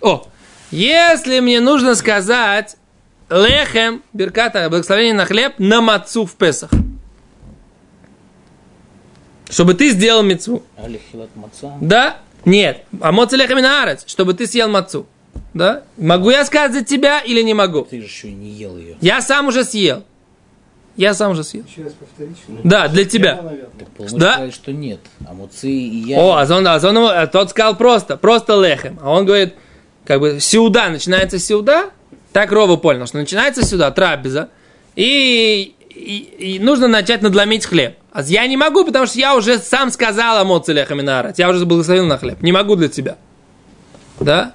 О, 0.00 0.26
если 0.70 1.40
мне 1.40 1.60
нужно 1.60 1.94
сказать 1.94 2.76
лехем, 3.30 4.02
берката, 4.12 4.68
благословение 4.70 5.14
на 5.14 5.26
хлеб, 5.26 5.54
на 5.58 5.80
мацу 5.80 6.24
в 6.24 6.34
Песах. 6.34 6.70
Чтобы 9.48 9.74
ты 9.74 9.90
сделал 9.90 10.22
мецву. 10.22 10.62
Да? 11.80 12.18
Нет. 12.44 12.84
А 13.00 13.12
моцелехем 13.12 13.60
наарец, 13.60 14.04
чтобы 14.06 14.34
ты 14.34 14.46
съел 14.46 14.68
мацу. 14.68 15.06
Да? 15.54 15.82
Могу 15.96 16.30
я 16.30 16.44
сказать 16.44 16.72
за 16.72 16.84
тебя 16.84 17.20
или 17.20 17.42
не 17.42 17.54
могу? 17.54 17.82
Ты 17.82 18.00
же 18.00 18.06
еще 18.06 18.28
и 18.28 18.32
не 18.32 18.50
ел 18.50 18.76
ее. 18.76 18.96
Я 19.00 19.20
сам 19.20 19.48
уже 19.48 19.64
съел. 19.64 20.04
Я 20.96 21.14
сам 21.14 21.30
уже 21.32 21.44
съел. 21.44 21.64
Еще 21.70 21.84
раз 21.84 21.92
повторить. 21.92 22.36
Да, 22.64 22.88
для 22.88 23.04
тебя. 23.04 23.36
Полностью 23.96 24.18
Да? 24.18 24.32
сказали, 24.32 24.50
что 24.50 24.72
нет. 24.72 25.00
А 25.26 25.32
муцы 25.32 25.70
и 25.70 26.08
я. 26.08 26.18
О, 26.18 26.36
а 26.36 26.42
он, 26.52 26.66
а 26.66 26.80
он, 26.82 26.98
а 26.98 27.26
тот 27.28 27.50
сказал 27.50 27.76
просто, 27.76 28.16
просто 28.16 28.60
лехем. 28.60 28.98
А 29.00 29.12
он 29.12 29.24
говорит, 29.24 29.54
как 30.04 30.20
бы, 30.20 30.40
сюда, 30.40 30.88
начинается 30.88 31.38
сюда, 31.38 31.90
так 32.32 32.50
Рова 32.50 32.76
понял, 32.76 33.06
что 33.06 33.18
начинается 33.18 33.64
сюда, 33.64 33.90
трапеза, 33.92 34.48
и, 34.96 35.76
и, 35.98 36.54
и 36.54 36.58
нужно 36.58 36.88
начать 36.88 37.22
надломить 37.22 37.66
хлеб. 37.66 37.96
А 38.12 38.22
я 38.22 38.46
не 38.46 38.56
могу, 38.56 38.84
потому 38.84 39.06
что 39.06 39.18
я 39.18 39.34
уже 39.36 39.58
сам 39.58 39.90
сказал 39.90 40.38
о 40.38 40.44
моце 40.44 40.72
лехем 40.72 41.00
и 41.00 41.02
наарат. 41.02 41.38
Я 41.38 41.48
уже 41.50 41.64
благословил 41.66 42.06
на 42.06 42.18
хлеб. 42.18 42.40
Не 42.42 42.52
могу 42.52 42.76
для 42.76 42.88
тебя. 42.88 43.16
Да? 44.20 44.54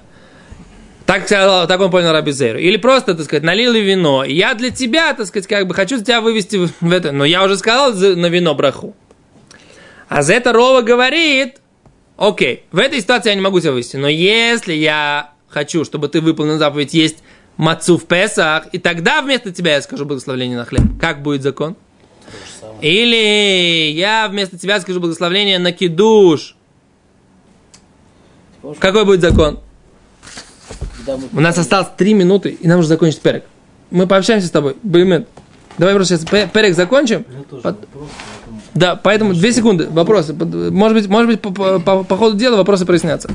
Так, 1.06 1.26
сказал, 1.26 1.66
так 1.66 1.80
он 1.80 1.90
понял 1.90 2.12
Раби 2.12 2.32
Зейру. 2.32 2.58
Или 2.58 2.78
просто, 2.78 3.14
так 3.14 3.24
сказать, 3.26 3.42
налили 3.42 3.78
вино. 3.78 4.24
И 4.24 4.34
я 4.34 4.54
для 4.54 4.70
тебя, 4.70 5.12
так 5.12 5.26
сказать, 5.26 5.46
как 5.46 5.66
бы 5.66 5.74
хочу 5.74 5.98
тебя 6.02 6.20
вывести 6.20 6.56
в, 6.80 6.92
это. 6.92 7.12
Но 7.12 7.24
я 7.24 7.44
уже 7.44 7.56
сказал 7.58 7.92
за- 7.92 8.16
на 8.16 8.26
вино 8.26 8.54
браху. 8.54 8.94
А 10.08 10.22
за 10.22 10.34
это 10.34 10.52
Рова 10.52 10.80
говорит, 10.82 11.56
окей, 12.16 12.64
в 12.72 12.78
этой 12.78 13.00
ситуации 13.00 13.30
я 13.30 13.34
не 13.34 13.40
могу 13.40 13.60
тебя 13.60 13.72
вывести. 13.72 13.96
Но 13.96 14.08
если 14.08 14.72
я 14.72 15.32
хочу, 15.48 15.84
чтобы 15.84 16.08
ты 16.08 16.20
выполнил 16.20 16.58
заповедь 16.58 16.94
есть 16.94 17.18
мацу 17.56 17.98
в 17.98 18.04
Песах, 18.06 18.66
и 18.72 18.78
тогда 18.78 19.22
вместо 19.22 19.52
тебя 19.52 19.74
я 19.74 19.82
скажу 19.82 20.04
благословение 20.04 20.56
на 20.56 20.64
хлеб. 20.64 20.82
Как 21.00 21.22
будет 21.22 21.42
закон? 21.42 21.76
Или 22.80 23.90
я 23.92 24.28
вместо 24.28 24.58
тебя 24.58 24.80
скажу 24.80 25.00
благословение 25.00 25.58
на 25.58 25.72
кидуш. 25.72 26.56
Какой 28.78 29.04
будет 29.04 29.20
закон? 29.20 29.60
Мы 31.06 31.18
У 31.34 31.40
нас 31.40 31.58
осталось 31.58 31.88
три 31.96 32.14
минуты, 32.14 32.50
и 32.50 32.66
нам 32.66 32.78
нужно 32.78 32.88
закончить 32.94 33.20
перек. 33.20 33.44
Мы 33.90 34.06
пообщаемся 34.06 34.48
с 34.48 34.50
тобой. 34.50 34.76
Баймет. 34.82 35.28
Давай 35.76 35.94
просто 35.94 36.16
сейчас 36.16 36.28
пе- 36.28 36.48
перек 36.52 36.74
закончим. 36.74 37.24
Под- 37.24 37.62
вопрос, 37.62 37.82
поэтому 37.92 38.60
Да, 38.74 38.96
поэтому 38.96 39.34
две 39.34 39.52
секунды. 39.52 39.88
Вопросы. 39.90 40.32
Может 40.32 40.96
быть, 40.98 41.08
может 41.08 41.28
быть 41.30 41.40
по, 41.42 41.50
по- 41.50 41.78
по- 41.78 42.04
по 42.04 42.16
ходу 42.16 42.36
дела 42.38 42.56
вопросы 42.56 42.86
прояснятся. 42.86 43.28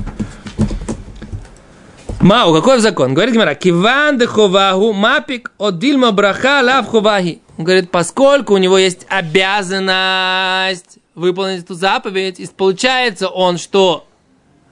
Мау, 2.20 2.52
какой 2.52 2.80
закон? 2.80 3.14
Говорит 3.14 3.32
Гимара, 3.32 3.54
киван 3.54 4.18
де 4.18 4.26
ховаху 4.26 4.92
мапик 4.92 5.52
от 5.56 5.78
дильма 5.78 6.12
браха 6.12 6.60
лав 6.62 6.86
ховахи. 6.86 7.40
Он 7.56 7.64
говорит, 7.64 7.90
поскольку 7.90 8.52
у 8.52 8.58
него 8.58 8.76
есть 8.76 9.06
обязанность 9.08 10.98
выполнить 11.14 11.64
эту 11.64 11.72
заповедь, 11.72 12.38
и 12.38 12.46
получается 12.54 13.28
он, 13.28 13.56
что 13.56 14.06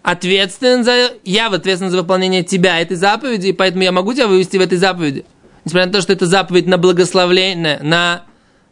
ответственен 0.03 0.85
за... 0.85 1.13
Я 1.25 1.47
ответственен 1.47 1.91
за 1.91 1.97
выполнение 1.97 2.43
тебя 2.43 2.81
этой 2.81 2.97
заповеди, 2.99 3.49
и 3.49 3.53
поэтому 3.55 3.83
я 3.83 3.93
могу 3.93 4.13
тебя 4.13 4.27
вывести 4.27 4.59
в 4.59 4.61
этой 4.61 4.77
заповеди. 4.77 5.25
Несмотря 5.65 5.87
на 5.87 5.93
то, 5.93 6.03
что 6.03 6.13
это 6.13 6.27
заповедь 6.27 6.67
на 6.67 6.77
благословление, 6.77 7.79
на, 7.83 8.25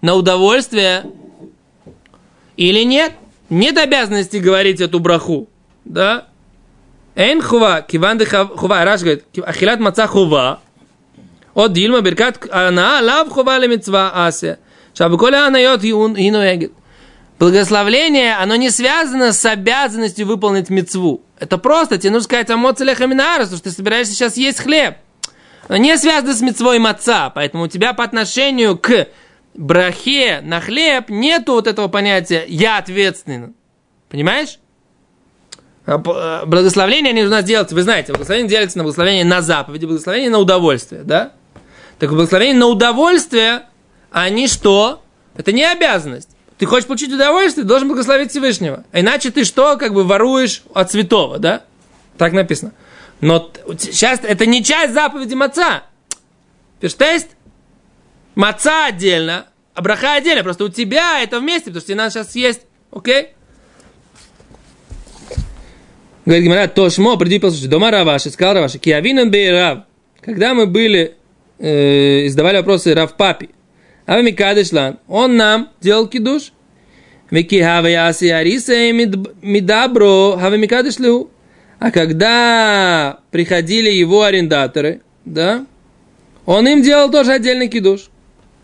на 0.03 0.15
удовольствие, 0.15 1.05
или 2.59 2.85
нет? 2.85 3.12
Нет 3.49 3.79
обязанности 3.79 4.37
говорить 4.37 4.83
эту 4.83 5.01
браху. 5.01 5.49
Да? 5.87 6.27
Эйн 7.16 7.40
хува, 7.42 7.83
киван 7.88 8.18
де 8.18 8.26
хува. 8.26 8.85
Раш 8.85 9.00
говорит, 9.00 9.24
ахилат 9.44 9.81
маца 9.81 10.07
хува. 10.07 10.61
От 11.55 11.72
дильма 11.72 12.02
беркат 12.02 12.46
ана 12.50 13.00
лав 13.02 13.31
хува 13.31 13.59
ле 13.59 13.68
митцва 13.68 14.12
асе. 14.26 14.59
Шабаколя 14.94 15.46
анайот 15.46 15.83
и 15.85 16.31
нуэгет. 16.31 16.72
Благословление, 17.38 18.35
оно 18.37 18.57
не 18.57 18.70
связано 18.70 19.33
с 19.33 19.44
обязанностью 19.44 20.26
выполнить 20.26 20.70
мецву. 20.70 21.22
Это 21.38 21.59
просто, 21.59 21.98
тебе 21.98 22.12
нужно 22.12 22.24
сказать 22.24 22.48
амоц 22.48 22.81
лехаминарас, 22.81 23.48
что 23.48 23.62
ты 23.62 23.70
собираешься 23.70 24.14
сейчас 24.14 24.38
есть 24.38 24.61
хлеб. 24.61 24.96
Оно 25.68 25.76
не 25.76 25.96
связано 25.98 26.35
с 26.35 26.40
мецвой 26.40 26.79
маца, 26.79 27.31
поэтому 27.35 27.64
у 27.64 27.68
тебя 27.68 27.92
по 27.92 28.05
отношению 28.05 28.79
к 28.79 29.09
брахе 29.55 30.40
на 30.42 30.61
хлеб 30.61 31.11
нету 31.11 31.52
вот 31.52 31.66
этого 31.66 31.88
понятия 31.88 32.44
«я 32.48 32.79
ответственен». 32.79 33.55
Понимаешь? 34.09 34.59
А 35.87 36.42
э, 36.42 36.46
Благословление 36.46 37.29
нас 37.29 37.44
делаются, 37.44 37.75
вы 37.75 37.83
знаете, 37.83 38.12
благословение 38.12 38.51
делится 38.51 38.79
на 38.79 38.85
благословение 38.85 39.25
на 39.25 39.40
заповеди, 39.40 39.87
благословение 39.87 40.31
на 40.31 40.38
удовольствие, 40.38 41.03
да? 41.05 41.33
Так 41.99 42.11
благословение 42.11 42.59
на 42.59 42.66
удовольствие, 42.66 43.62
они 44.11 44.49
что? 44.49 45.03
Это 45.37 45.53
не 45.53 45.64
обязанность. 45.64 46.31
Ты 46.59 46.66
хочешь 46.66 46.87
получить 46.87 47.12
удовольствие, 47.12 47.62
ты 47.62 47.68
должен 47.68 47.88
благословить 47.88 48.31
Всевышнего. 48.31 48.85
А 48.90 49.01
Иначе 49.01 49.31
ты 49.31 49.44
что, 49.44 49.77
как 49.77 49.94
бы 49.94 50.05
воруешь 50.05 50.62
от 50.75 50.90
святого, 50.90 51.38
да? 51.38 51.62
Так 52.18 52.33
написано. 52.33 52.72
Но 53.20 53.51
сейчас 53.79 54.20
это 54.22 54.44
не 54.46 54.64
часть 54.64 54.92
заповеди 54.92 55.35
маца. 55.35 55.85
Пиштест? 56.81 57.29
Маца 58.35 58.87
отдельно, 58.87 59.46
а 59.75 59.83
браха 59.83 60.14
отдельно. 60.14 60.42
Просто 60.42 60.64
у 60.64 60.68
тебя 60.68 61.22
это 61.22 61.40
вместе, 61.40 61.66
потому 61.66 61.81
что 61.81 61.88
тебе 61.88 61.96
надо 61.96 62.11
сейчас 62.11 62.33
съесть. 62.33 62.62
Окей? 62.90 63.36
Говорит 66.27 66.45
Гимара, 66.45 66.67
то 66.67 66.91
шмо, 66.91 67.17
приди 67.17 67.39
послушай. 67.39 67.69
Дома 67.69 67.93
Раваши, 67.93 68.31
сказал 68.31 68.57
Раваши, 68.57 68.79
киавинан 68.79 69.31
бей 69.31 69.53
Рав. 69.53 69.85
Когда 70.21 70.55
мы 70.55 70.67
были, 70.67 71.15
э, 71.61 72.27
задавали 72.29 72.57
вопросы 72.57 72.95
Рав 72.95 73.17
Папи, 73.17 73.51
а 74.07 74.21
Микадышлан, 74.21 74.99
он 75.07 75.37
нам 75.37 75.71
делал 75.81 76.09
кидуш. 76.09 76.53
Вики 77.31 77.62
хаве 77.62 77.93
яси 77.93 78.27
арисе 78.27 78.93
мидабро 78.93 80.37
хаве 80.37 80.59
Микадышлю. 80.59 81.31
А 81.79 81.93
когда 81.93 83.21
приходили 83.31 83.91
его 83.91 84.23
арендаторы, 84.23 85.03
да, 85.25 85.65
он 86.45 86.67
им 86.67 86.83
делал 86.83 87.09
тоже 87.09 87.33
отдельный 87.33 87.69
кидуш. 87.69 88.09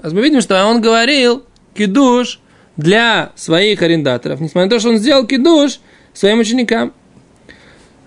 А 0.02 0.10
мы 0.10 0.20
видим, 0.22 0.40
что 0.40 0.64
он 0.66 0.80
говорил 0.80 1.44
кидуш 1.74 2.40
для 2.76 3.30
своих 3.36 3.82
арендаторов, 3.82 4.40
несмотря 4.40 4.64
на 4.64 4.70
то, 4.70 4.80
что 4.80 4.88
он 4.88 4.98
сделал 4.98 5.26
кидуш 5.26 5.78
своим 6.12 6.40
ученикам. 6.40 6.92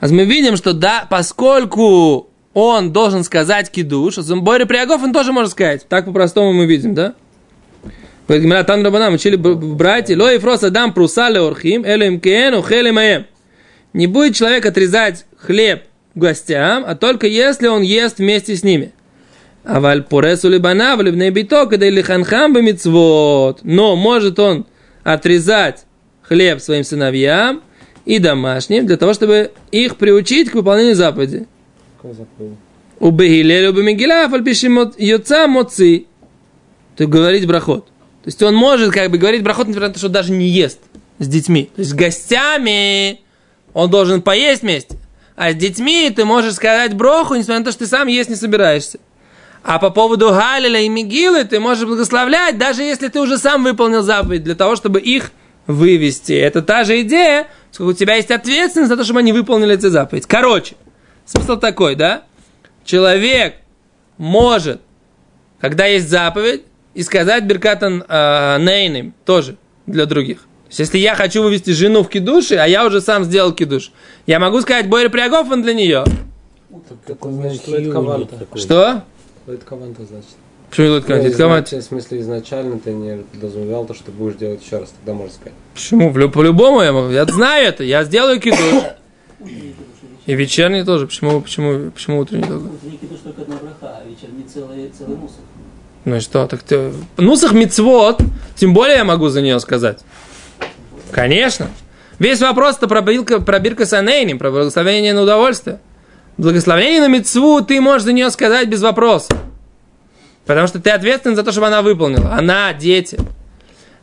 А 0.06 0.08
мы 0.08 0.26
видим, 0.26 0.56
что 0.56 0.74
да, 0.74 1.08
поскольку 1.10 2.30
он 2.54 2.94
должен 2.94 3.24
сказать 3.24 3.72
кидуш, 3.72 4.18
Бойре 4.18 4.68
Приагов 4.68 5.02
он 5.02 5.12
тоже 5.12 5.34
может 5.34 5.54
сказать. 5.54 5.88
Так 5.90 6.06
по-простому 6.06 6.54
мы 6.54 6.68
видим, 6.68 6.94
да? 6.94 7.16
Тан 8.28 8.86
Рабанам, 8.86 9.16
учили 9.16 9.36
братья, 9.36 10.16
ло 10.16 10.32
и 10.32 10.38
фрос 10.38 10.64
адам 10.64 10.94
прусале 10.94 11.40
орхим, 11.40 11.84
элем 11.84 12.20
кен, 12.20 12.54
ухеле 12.54 12.92
маем. 12.92 13.26
Не 13.94 14.06
будет 14.06 14.36
человек 14.36 14.68
отрезать 14.68 15.26
хлеб 15.40 15.86
гостям, 16.14 16.84
а 16.86 16.94
только 16.94 17.26
если 17.26 17.66
он 17.66 17.82
ест 17.82 18.20
вместе 18.20 18.56
с 18.56 18.62
ними. 18.62 18.92
Аваль 19.64 20.04
поресу 20.04 20.50
либана, 20.50 20.98
вливне 20.98 21.32
бито, 21.32 21.66
когда 21.66 21.88
или 21.88 22.04
ханхам 22.04 22.54
бамицвот. 22.54 23.62
Но 23.64 23.96
может 23.96 24.38
он 24.38 24.68
отрезать 25.04 25.86
хлеб 26.22 26.62
своим 26.62 26.84
сыновьям 26.84 27.64
и 28.06 28.20
домашним, 28.20 28.86
для 28.86 28.98
того, 28.98 29.14
чтобы 29.14 29.52
их 29.72 29.98
приучить 29.98 30.50
к 30.50 30.56
выполнению 30.56 30.96
заповеди. 30.96 31.48
У 33.00 33.12
Бегилеля, 33.12 33.72
у 33.72 33.74
Бемигеля, 33.74 34.30
фальпиши 34.30 34.68
йоца 34.98 35.48
моци. 35.48 36.06
То 36.96 37.08
говорить 37.08 37.46
брахот. 37.46 37.88
То 37.88 38.28
есть 38.28 38.42
он 38.42 38.56
может 38.56 38.92
как 38.92 39.12
бы 39.12 39.18
говорить 39.18 39.44
брахот, 39.44 39.68
несмотря 39.68 39.90
на 39.90 39.94
то, 39.94 40.00
что 40.00 40.10
даже 40.10 40.32
не 40.32 40.48
ест 40.48 40.80
с 41.20 41.28
детьми. 41.28 41.70
То 41.76 41.82
есть 41.82 41.92
с 41.92 41.94
гостями 41.94 43.20
он 43.74 43.90
должен 43.90 44.22
поесть 44.22 44.62
вместе. 44.62 44.98
А 45.36 45.52
с 45.52 45.56
детьми 45.56 46.10
ты 46.16 46.24
можешь 46.24 46.54
сказать 46.54 46.94
броху, 46.94 47.36
несмотря 47.36 47.60
на 47.60 47.66
то, 47.66 47.72
что 47.72 47.80
ты 47.80 47.88
сам 47.88 48.08
есть 48.08 48.30
не 48.30 48.36
собираешься. 48.36 49.00
А 49.64 49.80
по 49.80 49.90
поводу 49.90 50.30
Галиля 50.30 50.82
и 50.82 50.90
Мигилы 50.90 51.44
ты 51.44 51.60
можешь 51.60 51.86
благословлять, 51.86 52.58
даже 52.58 52.84
если 52.84 53.08
ты 53.08 53.20
уже 53.20 53.38
сам 53.38 53.64
выполнил 53.64 54.04
заповедь, 54.04 54.44
для 54.44 54.56
того, 54.56 54.76
чтобы 54.76 55.02
их 55.02 55.32
вывести. 55.68 56.34
Это 56.34 56.62
та 56.62 56.84
же 56.84 57.02
идея, 57.02 57.48
что 57.74 57.86
у 57.86 57.94
тебя 57.94 58.16
есть 58.16 58.32
ответственность 58.32 58.90
за 58.90 58.98
то, 58.98 59.04
чтобы 59.04 59.20
они 59.20 59.34
выполнили 59.34 59.74
эту 59.74 59.90
заповедь. 59.90 60.26
Короче, 60.26 60.76
смысл 61.26 61.58
такой, 61.58 61.96
да? 61.96 62.24
Человек 62.84 63.56
может, 64.18 64.82
когда 65.60 65.86
есть 65.86 66.10
заповедь, 66.10 66.64
и 66.96 67.04
сказать 67.04 67.44
Беркатан 67.44 68.04
э, 68.08 68.58
Нейным 68.60 69.14
тоже 69.26 69.58
для 69.86 70.06
других. 70.06 70.40
То 70.40 70.70
есть, 70.70 70.80
если 70.80 70.98
я 70.98 71.14
хочу 71.14 71.44
вывести 71.44 71.72
жену 71.72 72.04
в 72.04 72.10
кидуши, 72.10 72.56
а 72.56 72.66
я 72.66 72.86
уже 72.86 73.02
сам 73.02 73.26
сделал 73.26 73.52
кидуш, 73.54 73.92
я 74.26 74.40
могу 74.40 74.62
сказать 74.62 74.88
Бойр 74.88 75.10
Приагофан 75.12 75.62
для 75.62 75.74
нее. 75.74 76.04
Это 77.08 77.30
значит 77.30 77.68
лоит 77.68 77.92
каванта. 77.92 78.48
Что? 78.56 79.04
Каванта 79.66 80.06
значит. 80.06 80.30
Почему 80.76 81.32
Ну, 81.32 81.38
кавант? 81.38 81.68
изначально, 81.68 81.84
В 81.84 81.88
смысле, 81.88 82.20
изначально 82.22 82.80
ты 82.80 82.92
не 82.92 83.24
подразумевал 83.24 83.86
то, 83.86 83.94
что 83.94 84.06
ты 84.06 84.12
будешь 84.12 84.36
делать 84.36 84.64
еще 84.64 84.80
раз, 84.80 84.90
тогда 84.90 85.14
можно 85.14 85.34
сказать. 85.34 85.54
Почему? 85.74 86.30
По-любому 86.30 86.82
я 86.82 86.92
могу. 86.92 87.10
Я 87.10 87.26
знаю 87.26 87.68
это. 87.68 87.84
Я 87.84 88.04
сделаю 88.04 88.40
кидуш. 88.40 88.84
И 90.26 90.34
вечерний 90.34 90.84
тоже. 90.84 91.08
Почему, 91.08 91.40
почему, 91.42 91.92
почему 91.92 92.20
утренний 92.20 92.44
только? 92.44 92.66
Утренний 92.66 92.98
кидуш 92.98 93.20
только 93.24 93.42
одна 93.44 93.56
браха, 93.56 93.98
а 93.98 94.04
вечерний 94.08 94.44
целый, 94.52 94.92
целый 94.98 95.18
мусор. 95.18 95.40
Ну 96.04 96.16
и 96.18 96.20
что? 96.20 96.46
Так 96.48 96.62
ты... 96.64 96.92
Нусах 97.18 97.54
мицвод, 97.54 98.22
тем 98.56 98.74
более 98.74 98.98
я 98.98 99.04
могу 99.04 99.30
за 99.30 99.42
нее 99.42 99.60
сказать. 99.60 100.00
Конечно. 101.12 101.70
Весь 102.20 102.42
вопрос-то 102.42 102.88
про, 102.88 103.02
бирка, 103.02 103.40
про 103.42 103.60
бирка 103.60 103.86
про 103.86 104.52
благословение 104.52 105.14
на 105.14 105.24
удовольствие. 105.24 105.80
Благословение 106.38 107.02
на 107.02 107.08
мицву 107.08 107.62
ты 107.62 107.80
можешь 107.82 108.04
за 108.04 108.14
нее 108.14 108.30
сказать 108.30 108.68
без 108.68 108.82
вопроса. 108.82 109.38
Потому 110.46 110.68
что 110.68 110.80
ты 110.80 110.92
ответственен 110.92 111.36
за 111.36 111.44
то, 111.44 111.52
чтобы 111.52 111.68
она 111.68 111.82
выполнила. 111.82 112.34
Она, 112.34 112.74
дети. 112.74 113.18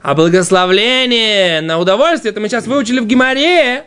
А 0.02 0.14
благословление 0.14 1.60
на 1.60 1.78
удовольствие, 1.78 2.32
это 2.32 2.40
мы 2.40 2.48
сейчас 2.48 2.66
выучили 2.66 2.98
в 2.98 3.06
Гимаре, 3.06 3.84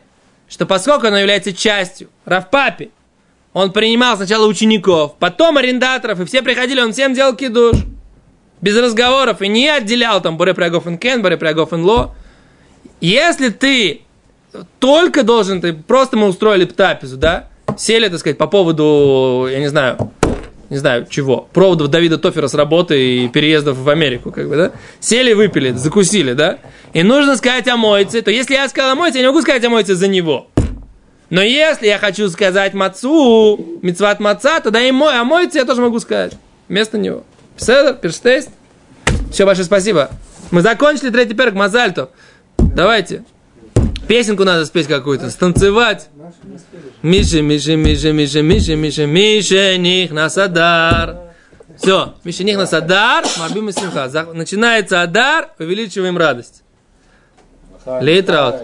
что 0.47 0.65
поскольку 0.65 1.07
оно 1.07 1.17
является 1.17 1.53
частью 1.53 2.09
Равпапи, 2.23 2.91
он 3.51 3.71
принимал 3.73 4.15
сначала 4.15 4.47
учеников, 4.47 5.15
потом 5.19 5.57
арендаторов, 5.57 6.19
и 6.19 6.25
все 6.25 6.41
приходили, 6.41 6.81
он 6.81 6.93
всем 6.93 7.13
делал 7.13 7.35
кидуш. 7.35 7.77
Без 8.61 8.77
разговоров, 8.77 9.41
и 9.41 9.47
не 9.49 9.67
отделял 9.67 10.21
там 10.21 10.37
Боре 10.37 10.53
Прягофен 10.53 10.97
Кен, 10.97 11.21
Боре 11.21 11.37
Прягофен 11.37 11.83
Ло. 11.83 12.15
Если 13.01 13.49
ты 13.49 14.01
только 14.79 15.23
должен, 15.23 15.59
ты 15.61 15.73
просто 15.73 16.15
мы 16.15 16.27
устроили 16.27 16.63
птапизу, 16.65 17.17
да, 17.17 17.49
сели, 17.77 18.07
так 18.07 18.19
сказать, 18.19 18.37
по 18.37 18.47
поводу, 18.47 19.47
я 19.51 19.59
не 19.59 19.67
знаю, 19.67 20.11
не 20.75 20.79
знаю 20.79 21.07
чего, 21.09 21.47
проводов 21.53 21.88
Давида 21.88 22.17
Тофера 22.17 22.49
с 22.49 22.53
работы 22.53 23.23
и 23.23 23.29
переездов 23.29 23.77
в 23.77 23.89
Америку, 23.89 24.33
как 24.33 24.49
бы, 24.49 24.57
да, 24.57 24.71
сели, 24.99 25.31
выпили, 25.31 25.71
закусили, 25.71 26.33
да, 26.33 26.57
и 26.91 27.01
нужно 27.01 27.38
сказать 27.38 27.65
о 27.69 27.77
мойце, 27.77 28.21
то 28.21 28.29
если 28.29 28.55
я 28.55 28.67
сказал 28.67 28.91
о 28.91 28.95
мойце, 28.95 29.19
я 29.19 29.21
не 29.23 29.29
могу 29.29 29.41
сказать 29.41 29.63
о 29.63 29.69
мойце 29.69 29.95
за 29.95 30.09
него. 30.09 30.47
Но 31.29 31.41
если 31.41 31.88
я 31.88 31.97
хочу 31.97 32.27
сказать 32.29 32.73
мацу, 32.73 33.79
мицват 33.81 34.19
маца, 34.19 34.59
тогда 34.59 34.81
и 34.81 34.91
мой, 34.91 35.17
о 35.17 35.23
мойце 35.23 35.59
я 35.59 35.65
тоже 35.65 35.81
могу 35.81 35.99
сказать 35.99 36.33
вместо 36.67 36.97
него. 36.97 37.23
Седер, 37.55 37.93
перштейст. 37.93 38.49
Все, 39.31 39.45
большое 39.45 39.65
спасибо. 39.65 40.09
Мы 40.51 40.61
закончили 40.61 41.09
третий 41.09 41.35
перк 41.35 41.53
Мазальтов. 41.53 42.09
Давайте. 42.57 43.23
Песенку 44.09 44.43
надо 44.43 44.65
спеть 44.65 44.88
какую-то, 44.88 45.29
станцевать. 45.29 46.09
Миша, 47.01 47.41
Миша, 47.41 47.75
Миша, 47.75 48.11
Миша, 48.11 48.41
Миша, 48.41 48.75
Миша, 48.75 49.05
Миша, 49.05 49.77
них 49.77 50.11
на 50.11 50.29
садар. 50.29 51.17
Все, 51.77 52.15
Миша, 52.23 52.43
них 52.43 52.57
на 52.57 52.65
садар, 52.65 53.25
марбим 53.38 53.69
и 53.69 53.71
симха. 53.71 54.07
Начинается 54.33 55.01
адар, 55.01 55.51
увеличиваем 55.59 56.17
радость. 56.17 56.63
Лейтраут. 57.85 58.55